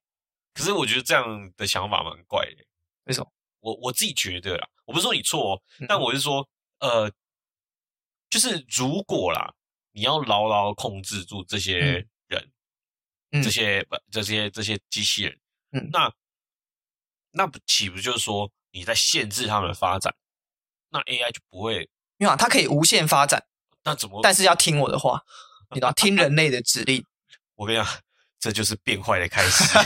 [0.53, 2.65] 可是我觉得这样的想法蛮怪的。
[3.05, 3.31] 为什么？
[3.59, 6.47] 我我自己觉得啦，我不是说你错哦，嗯但我是说，
[6.79, 7.11] 呃，
[8.29, 9.53] 就是如果啦，
[9.91, 11.77] 你要牢牢控制住这些
[12.27, 12.51] 人，
[13.31, 15.39] 嗯这些不这些这些机器人，
[15.71, 16.11] 嗯那
[17.31, 20.15] 那不岂不就是说你在限制他们的发展？
[20.89, 23.45] 那 AI 就不会，没有啊，它可以无限发展，
[23.83, 24.21] 那怎么？
[24.23, 25.25] 但是要听我的话，
[25.75, 27.03] 你知道，听人类的指令。
[27.55, 27.87] 我跟你讲，
[28.39, 29.63] 这就是变坏的开始。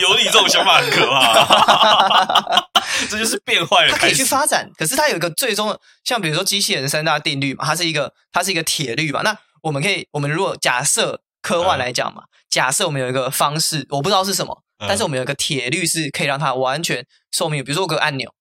[0.00, 2.68] 有你这种想法很可怕，
[3.08, 4.24] 这就是变坏的它可以去。
[4.24, 9.22] 发展，可是它有一个最终的，像比如说机器人三大定律嘛，它是一个它是一个铁律嘛。
[9.22, 18.34] 那我们可以，我们如果假设科幻嗯来讲嘛，假设我们有一个方式，我不知道是什么，嗯但是我们有一个铁律是可以让它完全寿命，比如说我有个按钮，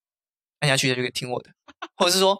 [0.61, 1.49] 按下去它就可以听我的，
[1.95, 2.35] 或者是说，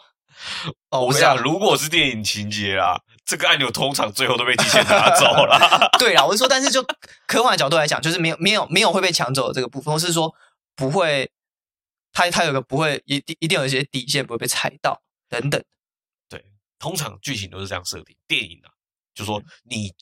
[0.89, 5.89] 哦，我不知道我跟你讲，，如果是电影情节啦，这个按钮通常最后都被机器人拿走了。
[6.00, 6.84] 对啦，我是说，但是就
[7.28, 10.34] 科幻的角度来讲，就是没有没有没有会被抢走的这个部分，或是说
[10.76, 11.30] 不会，
[12.12, 15.64] 它它有个不会一定一定有一些底线不会被踩到等等。
[16.28, 16.44] 对，
[16.80, 18.16] 通常剧情都是这样设定。
[18.28, 18.72] 电影啊，
[19.14, 19.94] 就说你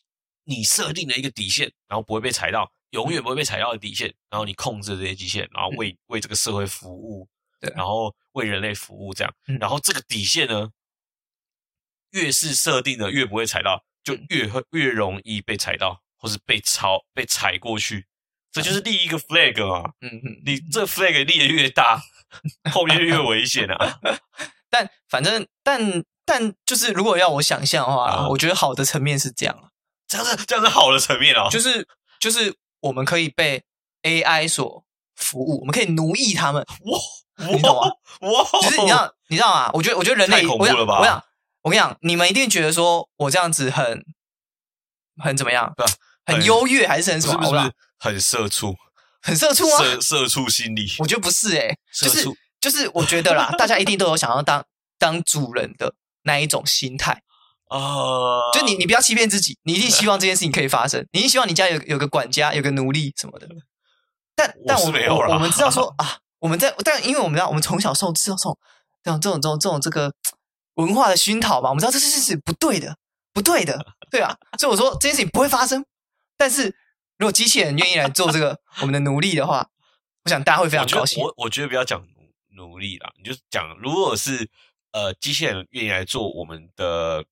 [0.45, 7.29] 你设定了一个底线，然后不会被踩到，永远不会被踩到的底线，然后你控制这些机器人，然后为为这个社会服务，对
[7.75, 9.57] 然后为人类服务这样嗯。
[9.59, 10.69] 然后这个底线呢，
[12.11, 18.07] 越是设定的越不会踩到，就嗯越会越容易被踩到，或是被超被踩过去。
[18.51, 19.91] 这就是立一个 flag 嘛。
[20.01, 22.01] 嗯嗯，你这 flag 立的越大，
[22.71, 23.99] 后面就越危险啊。
[24.71, 29.69] 但反正但但就是如果要我想象的话，啊我觉得好的层面是这样啊，
[30.07, 31.47] 这样是这样是好的层面哦。
[31.51, 31.87] 就是
[32.19, 33.63] 就是我们可以被
[34.03, 34.83] AI 所
[35.15, 36.99] 服务，我们可以奴役他们，哇，
[37.55, 37.89] 你懂吗？
[38.21, 39.71] 哇，就是你知道你知道吗？
[39.73, 41.23] 我觉得我觉得人类太恐怖我吧我想
[41.61, 44.03] 我跟你讲，你们一定觉得说我这样子很
[45.23, 45.83] 很怎么样不，
[46.25, 47.37] 很很优越还是很什么？
[47.37, 48.75] 不是不是很社畜，
[49.21, 49.77] 很社畜啊？
[49.77, 52.25] 社社畜心理，我觉得不是诶、就是
[52.61, 54.65] 就是我觉得啦， 大家一定都有想要当
[54.97, 57.21] 当主人的那一种心态。
[57.69, 63.47] 啊，就你，你不要欺骗自己，你一定希望这件事情可以发生，你一定希望你家有有个管家，有个奴隶什么的。
[64.35, 64.85] 但但我
[65.27, 68.57] 我们知道说啊，我们在但因为我们知道我们从小受这种
[69.03, 70.13] 这种这种这种这种这个
[70.75, 72.97] 文化的熏陶嘛，我们知道这件事是不对的，
[73.33, 74.37] 不对的，对啊。
[74.57, 75.85] 所以我说这件事情不会发生。
[76.37, 76.75] 但是
[77.17, 79.69] 如果机器人愿意来做这个我们的奴隶的话，
[80.23, 81.21] 我想大家会非常高兴。
[81.23, 82.01] 我我觉得不要讲
[82.55, 84.49] 努努力啦，你就讲如果是
[84.91, 87.25] 呃机器人愿意来做我们的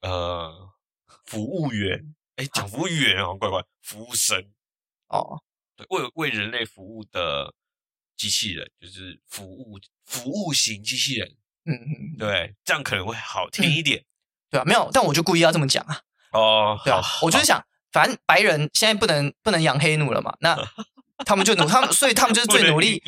[0.00, 0.70] 呃
[1.26, 4.42] 服务员，哎，讲服务员啊，乖乖，服务生，
[5.08, 5.42] 哦，
[5.76, 7.54] 对，为为人类服务的
[8.18, 11.28] 机器人，就是服务服务型机器人，
[11.64, 14.04] 嗯嗯，对，这样可能会好听一点。
[14.50, 16.00] 对啊，没有，但我就故意要这么讲啊。
[16.32, 20.58] 哦，对啊，我就是想，反正白人现在不能不能养黑奴了嘛，那
[21.24, 23.02] 他们就努，他们所以他们就是最努力，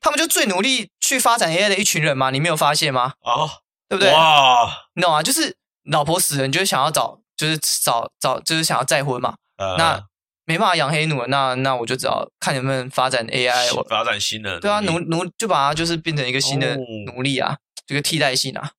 [0.00, 3.14] 他们就最努力去发展 AI 的一群人嘛，你没有发现吗？
[3.20, 3.50] 哦，
[3.88, 4.12] 对不对？
[4.12, 5.22] 哇，你懂啊？
[5.22, 9.34] 就是老婆死了，你就想要找，就是找找，就是想要再婚嘛。
[9.56, 10.09] 呃那
[10.50, 16.78] 没办法养黑奴了，那那我就只好看能不能发展 AI，我发展新的对啊，能力奴奴就把它就是变成一个新的哦
[17.14, 18.72] 奴隶啊，这个替代性啊，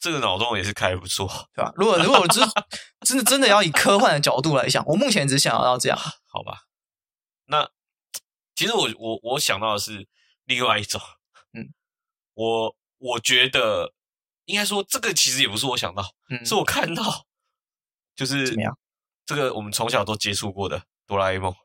[0.00, 1.70] 这个脑洞也是开得不错，对吧？
[1.76, 2.42] 如果如果真
[3.04, 5.98] 真的真的要以科幻的角度来想，我目前只想到这样。
[5.98, 6.62] 好吧？
[7.48, 7.68] 那
[8.54, 10.08] 其实我我我想到的是
[10.46, 10.98] 另外一种，
[11.52, 11.74] 嗯，
[12.32, 13.92] 我我觉得
[14.46, 17.26] 应该说这个其实也不是我想到，嗯，是我看到，
[18.16, 18.78] 就是怎么样？
[19.26, 21.52] 这个我们从小都接触过的哆啦 A 梦，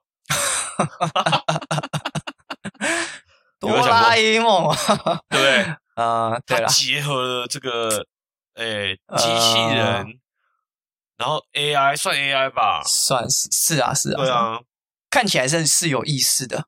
[3.59, 5.39] 哆啦 A 梦啊，对。
[5.39, 5.75] 不对？
[5.95, 8.05] 啊，对它了，结合了这个
[8.55, 10.19] 诶机器人，
[11.17, 12.81] 然后 AI 算 AI 吧？
[12.85, 14.59] 算是是啊是啊，对啊，啊，
[15.09, 16.65] 看起来是是有意思的，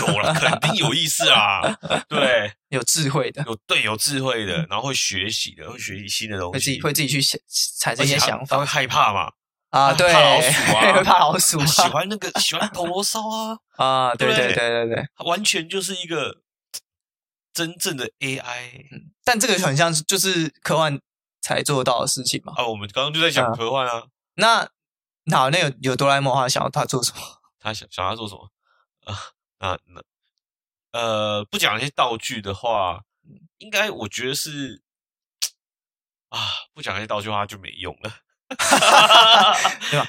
[0.00, 1.60] 有了，肯定有意思啊，
[2.08, 7.38] 对，有智慧的，有对有智慧的，然后会学习的，会学习新的东西会自己西，会自己去想
[7.78, 9.30] 产生一些想法它会害怕嘛，
[9.72, 16.42] 啊，对，怕老鼠啊 怕老鼠他喜啊，欢那个喜欢铜锣烧啊，啊，对对对对对完全就是一个
[17.54, 18.84] 真正的 AI
[19.24, 21.00] 但这个很像是就是科幻
[21.40, 22.52] 才做得到的事情嘛。
[22.56, 22.66] 啊！
[22.66, 24.04] 我们刚刚就在讲啊科幻啊，
[24.34, 24.68] 那
[25.34, 27.20] 好，那有有哆啦 A 梦的话，想要他做什么？
[27.58, 28.50] 他想想要做什么
[29.06, 29.16] 啊？
[29.58, 30.02] 那那
[31.00, 33.04] 呃，不讲那些道具的话，
[33.56, 34.82] 应该我觉得是
[36.28, 36.38] 啊，
[36.74, 38.10] 不讲那些道具的话就没用了。
[39.90, 40.06] 对吧？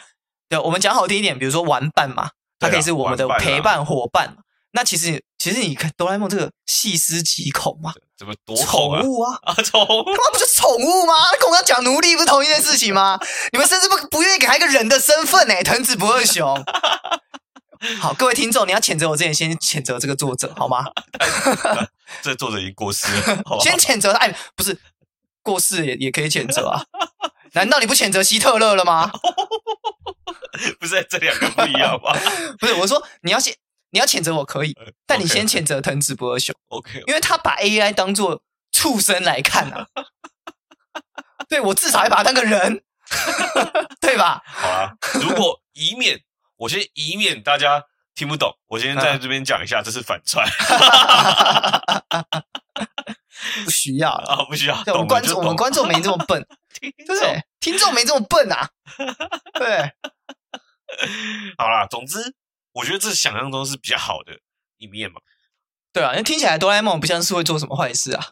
[0.49, 2.29] 对，我们讲好听一点，比如说玩伴嘛，
[2.59, 4.37] 它可以是我们的陪伴伙伴嘛。
[4.75, 9.03] 那其实其实你看哆啦 A 梦这个细思极恐嘛，怎么多宠啊？
[9.03, 11.13] 物啊， 啊，宠物他妈不是宠物吗？
[11.31, 13.19] 那跟我要讲奴隶不是同一件事情吗？
[13.51, 16.63] 你们甚至不不愿意给他一个人的身份呢、藤子不二雄。
[17.99, 20.85] 好，各位听众，你要谴责我之前，先谴责这个作者好吗？
[22.21, 23.63] 这作者已经过世了，好吧？
[23.63, 24.79] 先谴责他，哎，不是
[25.43, 26.81] 过世也也可以谴责啊？
[27.53, 29.11] 难道你不谴责希特勒了吗？
[30.79, 32.15] 不是这两个不一样吧
[32.59, 33.55] 不是，我说你要先
[33.91, 34.75] 你要谴责我可以，
[35.07, 39.87] 但你先谴责藤子不二雄，？OK，因为他把 AI 当做畜生来看啊。
[41.49, 42.81] 对我至少要把他当个人，
[43.99, 44.41] 对吧？
[44.45, 44.91] 好啊。
[45.21, 46.19] 如果以免
[46.55, 47.83] 我先以免大家
[48.15, 50.47] 听不懂，我先在这边讲一下，这是反串
[53.65, 54.33] 不需要了。
[54.33, 54.83] 啊，不需要。
[54.87, 56.45] 我们观众，我们观众没这么笨，
[56.79, 57.43] 听对不对？
[57.59, 58.69] 听众没这么笨啊，
[59.59, 59.91] 对，
[61.57, 62.35] 好啦，总之，
[62.73, 64.33] 我觉得这想象中是比较好的
[64.77, 65.21] 一面嘛。
[65.91, 68.25] 对啊，因为听起来哆啦 A 梦不像是会做什么坏事啊，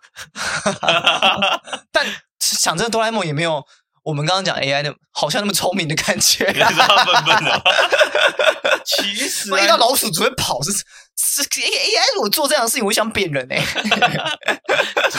[1.91, 2.05] 但
[2.39, 3.63] 想真的，哆啦 A 梦也没有
[4.03, 7.61] 我们刚刚讲 AI 的，好像那么聪明的感觉你知道他笨笨的，
[8.83, 10.71] 其实啊万一到老鼠只会跑，是
[11.23, 13.63] 是 AI 如果做这样的事情，我想扁人哎、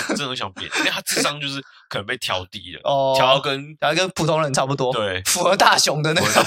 [0.09, 6.41] 真 真的想变，因为他智商就是可能被调低了，哦，调到跟然后跟普通人差不多，对符合大雄的那个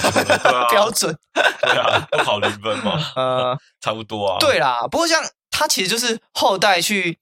[0.50, 0.68] 啊。
[0.70, 1.16] 标准。
[1.34, 4.38] 对啊，都考零分嘛， 呃，差不多啊。
[4.38, 7.18] 对啦，不过像他其实就是后代去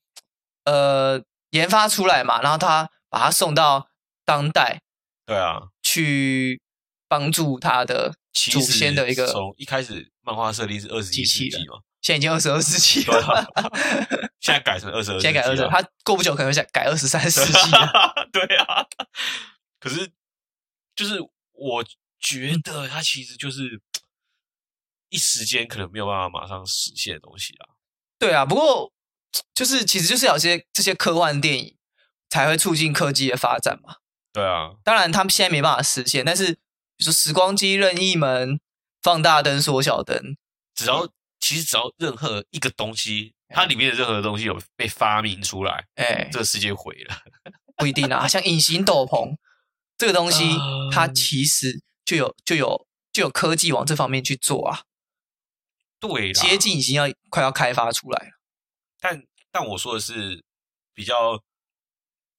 [0.64, 1.20] 呃
[1.50, 3.88] 研发出来嘛，然后他把他送到
[4.24, 4.80] 当代
[5.26, 6.60] 对啊，去
[7.08, 13.18] 帮助他的祖先的一个从一开始漫画设定是二十一世纪嘛，现在已经二十二世纪了，
[13.54, 13.64] 啊，
[14.38, 18.14] 现在改成二十二，现在改二十，他过不久可能会改改二十三世纪了。
[18.30, 18.84] 对啊，
[19.80, 20.12] 可是
[20.94, 21.18] 就是
[21.52, 21.82] 我
[22.20, 23.80] 觉得他其实就是
[25.08, 27.72] 一时间可能没有办法马上实现的东西啊。
[28.18, 28.92] 对啊，不过
[29.54, 31.78] 就是其实就是有些这些科幻电影
[32.28, 33.96] 才会促进科技的发展嘛。
[34.30, 36.60] 对啊，当然他们现在没办法实现，但是比
[36.98, 38.60] 如说时光机、任意门、
[39.00, 40.36] 放大灯、缩小灯，
[40.74, 41.08] 只要
[41.44, 47.14] 其实只要任何一个东西，它里面的任何东西有被发明出来，哎，这个世界毁了。
[47.76, 48.26] 不一定啊。
[48.26, 49.36] 像隐形斗篷
[49.98, 54.84] 这个东西，啊它其实就有就有就有科技往这方面去做啊，
[56.00, 58.30] 对，接近已经要快要开发出来了。
[58.98, 59.22] 但
[59.52, 60.42] 但我说的是
[60.94, 61.42] 比较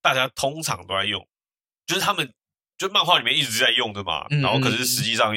[0.01, 1.27] 大家通常都在用，
[1.85, 2.33] 就是他们
[2.75, 5.31] 就漫画里面一直在用的嘛，嗯然后可是嗯实际上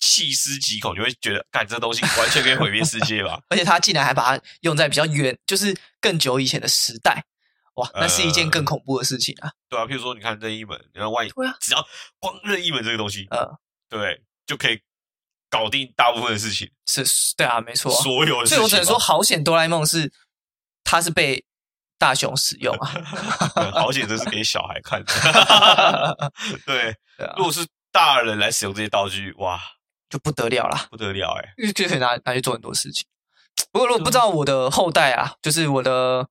[0.00, 3.40] 细思极恐，你会觉得，干这东西完全可以毁灭世界吧？
[3.50, 7.24] 而且他竟然还把它用在比较远，就是更久以前的时代，
[7.74, 9.50] 哇，那是一件更恐怖的事情啊！
[9.68, 11.86] 对啊，譬如说，你看任意门，你看万一对啊只要
[12.18, 13.46] 光任意门这个东西，呃，
[13.88, 14.80] 对，就可以
[15.48, 17.04] 搞定大部分的事情，是，
[17.36, 18.02] 对啊，没错啊。
[18.02, 18.56] 所有的事情吧。
[18.56, 20.12] 所以我只能说，好险哆啦 A 梦是
[20.82, 21.44] 它是被
[21.98, 22.92] 大雄使用啊。
[23.54, 25.12] 对好险，这是给小孩看的。
[26.64, 26.96] 对，
[27.36, 29.60] 如，果是大人来使用这些道具，哇，
[30.10, 31.72] 就不得了啦，不得了哎！
[31.72, 33.06] 就可以拿拿去做很多事情。
[33.72, 36.28] 不过如果不知道我的后代啊，就是我的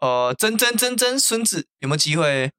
[0.00, 2.50] 呃曾曾曾曾孙子有没有机会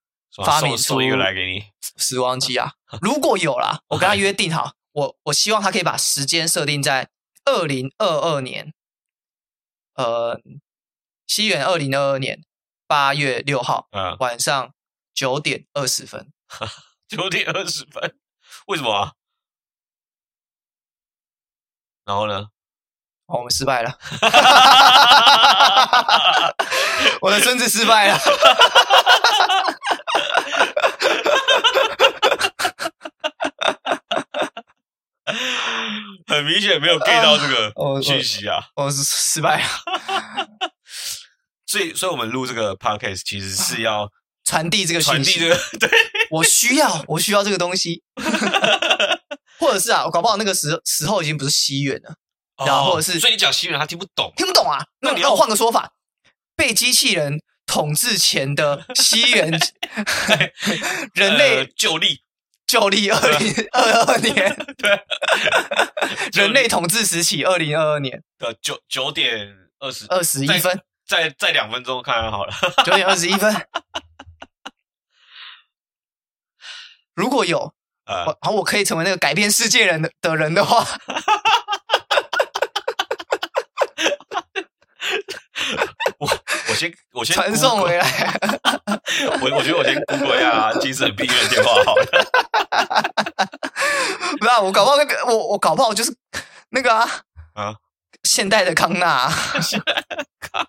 [0.43, 1.65] 发明出一个来给你，
[1.97, 2.73] 时光机啊？
[3.01, 7.09] 如果有啦，我跟他约定好，我我希望他可以把时间设定在
[7.43, 8.73] 二零二二年，
[9.95, 10.39] 呃，
[11.27, 12.45] 西元二零二二年
[12.87, 14.73] 八月六号嗯，晚上
[15.13, 16.31] 九点二十分。
[17.07, 18.15] 九点二十分，
[18.67, 19.13] 为什么啊？
[22.05, 22.45] 然后呢？
[23.27, 23.97] 哦，我们失败了，
[27.21, 28.19] 我的孙子失败了。
[36.27, 39.67] 很明显没有 get 到这个 哦讯息啊，我是失败了，
[41.65, 44.09] 所以，所以我们录这个 podcast 其实是要
[44.43, 45.39] 传递这个传讯息。
[45.39, 45.89] 递这个，对，
[46.31, 48.03] 我需要，我需要这个东西，
[49.73, 52.15] 或者是啊，搞不好那个时时候已经不是西元了，
[52.63, 54.85] 然后或者是哦所以你讲西元他听不懂，听不懂啊。
[55.01, 55.93] 那那你要换个说法，
[56.55, 59.49] 被机器人统治前的西元
[61.15, 62.21] 人类呃就力，
[62.67, 65.03] 旧历二零二二年， 对，
[66.33, 68.21] 人类统治时期二零二二年。
[68.37, 70.05] 的九九点二十。
[70.09, 72.53] 二十一分，再再两分钟看看好了。
[72.85, 73.67] 九点二十一分。
[77.15, 77.73] 如果有，
[78.05, 80.85] 呃我，好，我可以成为那个改变世界人的的人的话，
[86.19, 86.27] 我
[86.69, 88.05] 我先我先传送回来。
[89.41, 92.05] 我我觉得我先 Google 一下精神病院电话好了。
[94.39, 96.13] 不是、啊，我搞不好那个，我我搞不好就是
[96.69, 97.07] 那个啊，
[97.53, 97.75] 啊
[98.23, 99.31] 现代的康纳、啊，
[100.39, 100.67] 康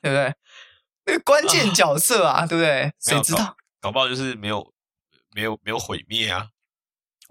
[0.00, 0.34] 对不对？
[1.06, 2.92] 那个关键角色啊，对不对？
[3.00, 4.72] 谁知道搞不好就是没有
[5.34, 6.48] 没有没有毁灭啊，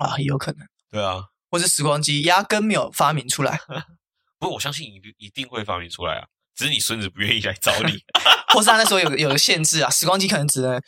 [0.02, 0.18] 啊？
[0.18, 1.28] 也有可能，对啊。
[1.49, 3.60] 或是时光机压根没有发明出来，
[4.39, 7.99] 不过我相信一定一定会发明出来啊，只是你孙子不愿意来找你。
[8.54, 10.82] 或是他那时候有有个限制啊，时光机可能只能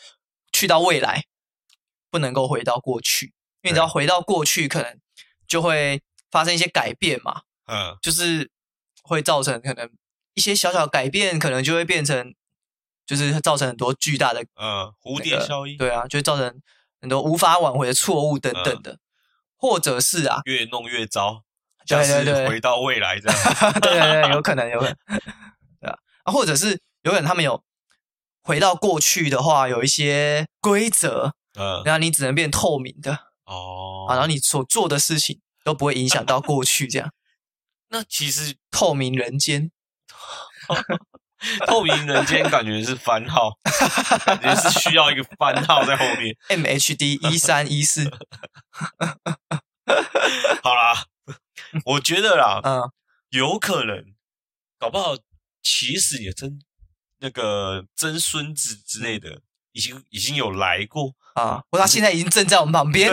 [0.53, 1.25] 去到未来，
[2.09, 3.27] 不能够回到过去，
[3.61, 4.97] 因为你知道回到过去可能
[5.47, 6.01] 就会
[6.31, 8.49] 发生一些改变嘛，嗯，就是
[9.03, 9.89] 会造成可能
[10.33, 12.33] 一些小小的改变，可能就会变成，
[13.05, 16.61] 就是造成很多巨大的呃，蝴那个蝶效应，对啊，就会造成
[17.01, 18.99] 很多无法挽回的错误等等的，
[19.63, 21.45] 或者是啊，越弄越糟，
[21.87, 23.37] 对像是回到未来这样。
[23.79, 24.95] 对对对，有可能有可能，
[25.79, 27.63] 对啊，啊，或者是有可能他们有
[28.43, 33.13] 回到过去的话，有一些规则，嗯，然后你只能变透明的
[33.45, 34.05] 哦。
[34.09, 37.13] 啊，然后你所做的事情都不会影响到过去，这样。
[37.87, 39.71] 那其实透明人间，
[41.67, 43.51] 透明人间感觉是番号，
[44.25, 46.35] 感觉是需要一个番号在后面。
[46.49, 48.09] MHD 一三一四，
[50.63, 51.05] 好啦，
[51.85, 52.91] 我觉得啦，嗯，
[53.29, 54.03] 有可能，
[54.79, 55.15] 搞不好
[55.61, 56.59] 其实也真
[57.19, 59.41] 那个曾孙子之类的，
[59.73, 63.11] 已经已经有来过，啊，我他现在已经正在我们旁边，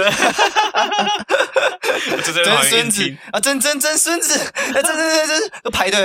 [2.24, 5.98] 就在曾旁边孙子啊，真真真孙子，啊曾曾曾曾都排队，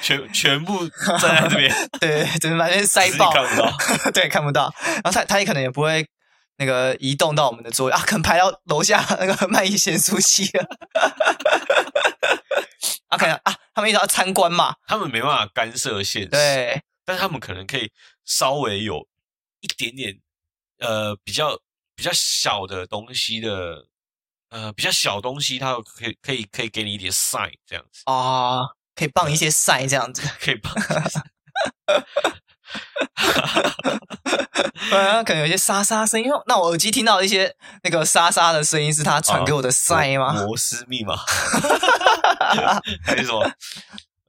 [0.00, 3.76] 全全部站在这边， 对，整个反正塞爆，看不到。
[4.12, 4.72] 对，看不到。
[4.84, 6.06] 然后他他也可能也不会
[6.56, 10.66] 那个移动到我们的座位啊，可能排到楼下那个卖咸酥鸡了。
[13.08, 17.90] 啊，可能啊，他们一直要参观嘛，他们没办法干涉现实，对，但是他们可能可以
[18.24, 19.06] 稍微有
[19.60, 20.18] 一点点
[20.80, 21.56] 呃比较
[21.94, 23.86] 比较小的东西的
[24.50, 28.60] 呃比较小东西，它可以可以可以给你一点 sign 这样子，啊，
[28.94, 30.22] 可以放一些赛这样子。
[30.40, 30.72] 可以帮
[34.92, 36.28] 啊， 可能有些沙沙声音。
[36.46, 40.32] 那我耳机听到一些那个沙沙的声音，是他传给我的塞吗？
[40.32, 41.16] 摩斯密码
[43.04, 43.50] 还是什么？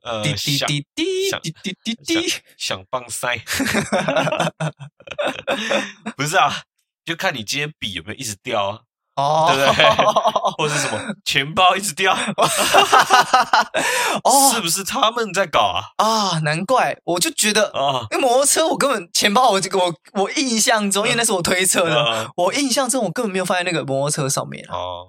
[0.03, 2.33] 呃，滴滴想滴滴想滴滴滴滴。
[2.57, 3.37] 想棒塞，
[6.15, 6.63] 不是啊，
[7.03, 8.79] 就看你今天笔有没有一直掉啊，
[9.17, 9.85] 哦，对不对？
[10.57, 12.15] 或者是什么钱包一直掉，
[14.23, 15.81] 哦是不是他们在搞啊？
[15.97, 25.07] 啊，难怪，我就觉得，啊，因为摩托车我根本钱包我这个我我印象中，因为那是我推测的，嗯我印象中我根本没有放在那个摩托车上面啊，哦，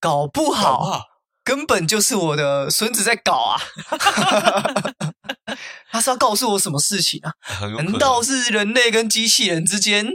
[0.00, 1.04] 搞不好不好好？
[1.44, 3.60] 根本就是我的孙子在搞啊。
[5.92, 7.32] 他是要告诉我什么事情啊？
[7.76, 10.06] 难道是人类跟机器人之间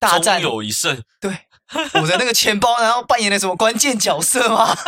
[0.00, 0.40] 大战？
[0.40, 1.02] 有一胜？
[1.20, 1.30] 对，
[2.00, 4.74] 我的那个钱包，然后扮演了什么关键角色吗？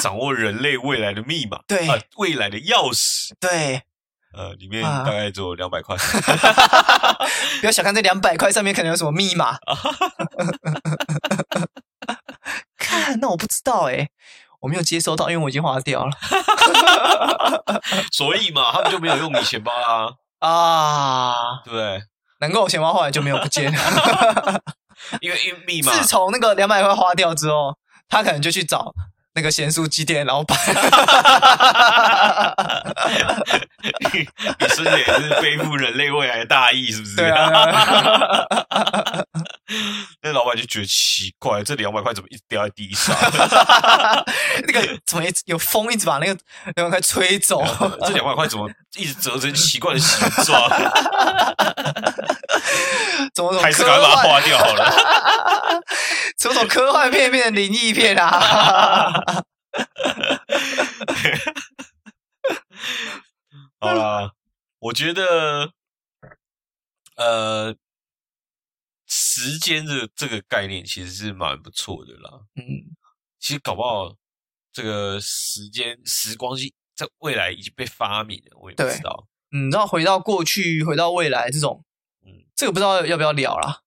[0.00, 3.82] 掌握人类未来的密码，对啊未来的钥匙，对，
[4.32, 5.94] 呃，里面啊大概只有两百块，
[7.60, 9.58] 不要小看这两百块上面可能有什么密码。
[12.78, 14.08] 看，那我不知道哎、
[14.60, 16.12] 我没有接收到，因为我已经花掉了
[18.10, 21.34] 所以嘛，他们就没有用你钱包啦，啊。
[21.64, 22.02] 对？
[22.40, 23.72] 难怪我钱包后来就没有不见。
[25.20, 27.76] 因为因为密码自从那个两百块花掉之后，
[28.08, 28.92] 他可能就去找
[29.34, 30.58] 那个咸酥鸡店老板。
[34.12, 34.28] 你
[34.58, 37.14] 你孙子也是背负人类未来的大义，是不是？
[37.16, 37.52] 对啊，
[40.22, 43.14] 那老板就觉得奇怪，这两百块怎么一直掉在地上？
[44.66, 46.36] 那个怎么一直有风一直把那个
[46.74, 47.64] 两百块吹走？
[48.00, 50.68] 这两百块怎么一直折成奇怪的形状？
[53.34, 54.90] 怎么怎么还是赶快把它花掉好了。
[56.38, 59.12] 怎么从科幻片变成灵异片啊？
[63.80, 64.32] 好啦，
[64.80, 65.72] 我觉得，
[67.16, 67.76] 呃，
[69.06, 72.40] 时间的这个概念其实是蛮不错的啦。
[72.56, 72.96] 嗯，
[73.38, 74.16] 其实搞不好，
[74.72, 79.28] 这个时间时光机在未来已经被发明了，我也不知道。
[79.52, 81.84] 嗯，然后回到过去，回到未来这种，
[82.26, 83.82] 嗯，这个不知道要不要聊啦，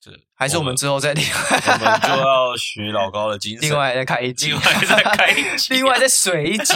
[0.00, 6.72] 这 还是我们之后再聊，我们就要学老高的精神， 另外再开一集，另外再开一集， 另外再水一集。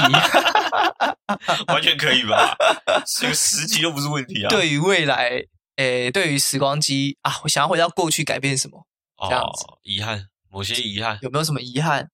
[1.68, 2.56] 完全可以吧？
[3.06, 4.48] 这个十集都不是问题啊。
[4.48, 5.44] 对于未来，
[5.76, 8.86] 诶，对于时光机啊，我想要回到过去改变什么？
[9.28, 12.10] 这样子哦，遗憾，某些遗憾有没有什么遗憾？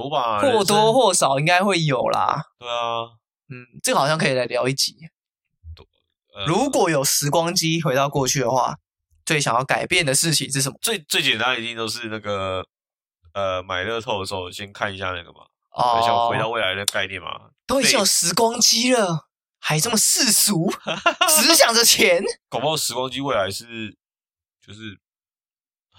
[0.00, 2.42] 很多吧，或多或少应该会有啦。
[2.58, 3.18] 对啊。
[3.48, 4.94] 嗯，这个好像可以来聊一集。
[6.32, 8.76] 呃如果有时光机回到过去的话，
[9.26, 10.78] 最想要改变的事情是什么？
[10.80, 12.64] 最最简单，一定都是那个
[13.34, 15.40] 呃买乐透的时候先看一下那个嘛，
[15.72, 17.50] 哦想回到未来的概念嘛。
[17.66, 19.26] 都已经有时光机了，
[19.58, 20.72] 还这么世俗，
[21.42, 22.22] 只想着钱。
[22.48, 23.96] 搞不好时光机未来是
[24.64, 24.98] 就是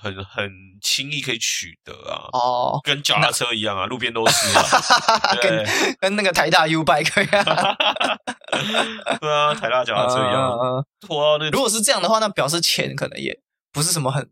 [0.01, 4.63] 很很轻易可以取得啊，哦，跟脚踏车一样啊，路边都是啊。
[5.39, 7.43] 对跟跟那个台大 U bike 一样。
[9.19, 13.39] 对啊，台大脚踏车一样，嗯嗯嗯拖到那如果是这样的话，那表示钱可能也
[13.71, 14.29] 不是什么很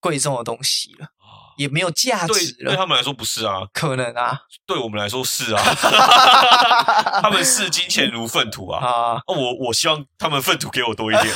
[0.00, 1.08] 贵重的东西了，
[1.56, 2.70] 也没有价对值了。
[2.70, 5.62] 对他们来说不是啊，可能啊对我们来说是啊，
[7.22, 8.84] 他们视金钱如粪土啊。
[8.86, 11.26] 啊，哦，我我希望他们粪土给我多一点，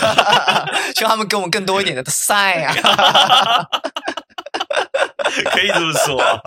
[0.95, 2.75] 希望他们给我们更多一点的赛啊。
[5.53, 6.41] 可以这么说啊。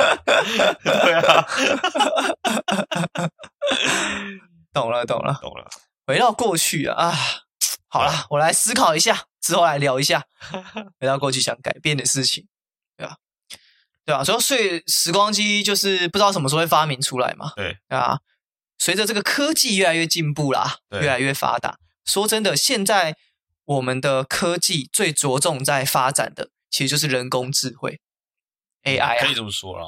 [0.83, 1.45] 对啊，
[4.73, 5.33] 懂了，懂了。
[5.41, 5.65] 懂了。
[6.05, 7.13] 回到过去啊，啊
[7.87, 10.23] 好了，我来思考一下，之后来聊一下
[10.99, 12.45] 回到过去想改变的事情，
[12.97, 13.15] 对吧？
[14.05, 14.23] 对啊？
[14.23, 18.19] 所以，所以时光机就是不知道什么时候会发明出来嘛，对对啊。
[18.79, 23.15] 随着这个科技越来越进步啦，越来越发达，说真的，现在
[23.63, 28.01] 我们的科技最着重在发展的，其实就是人工智慧
[28.83, 29.33] AI 啊可以。
[29.33, 29.87] 这么说啦。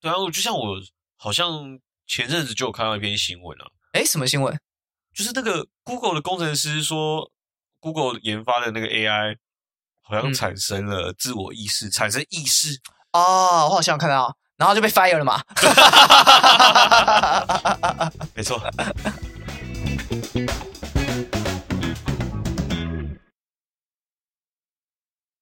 [0.00, 0.80] 对啊，我就像我
[1.16, 4.58] 好像前阵子就有看到一篇新闻啊，哎，什么新闻？
[5.14, 7.30] 就是那个 Google 的工程师说
[7.78, 9.36] ，Google 研发的那个 AI
[10.00, 12.80] 好像嗯产生了自我意识，产生意识。
[13.12, 15.40] 哦，我好像有看到，然后就被 fire 了嘛。
[18.34, 18.60] 没错。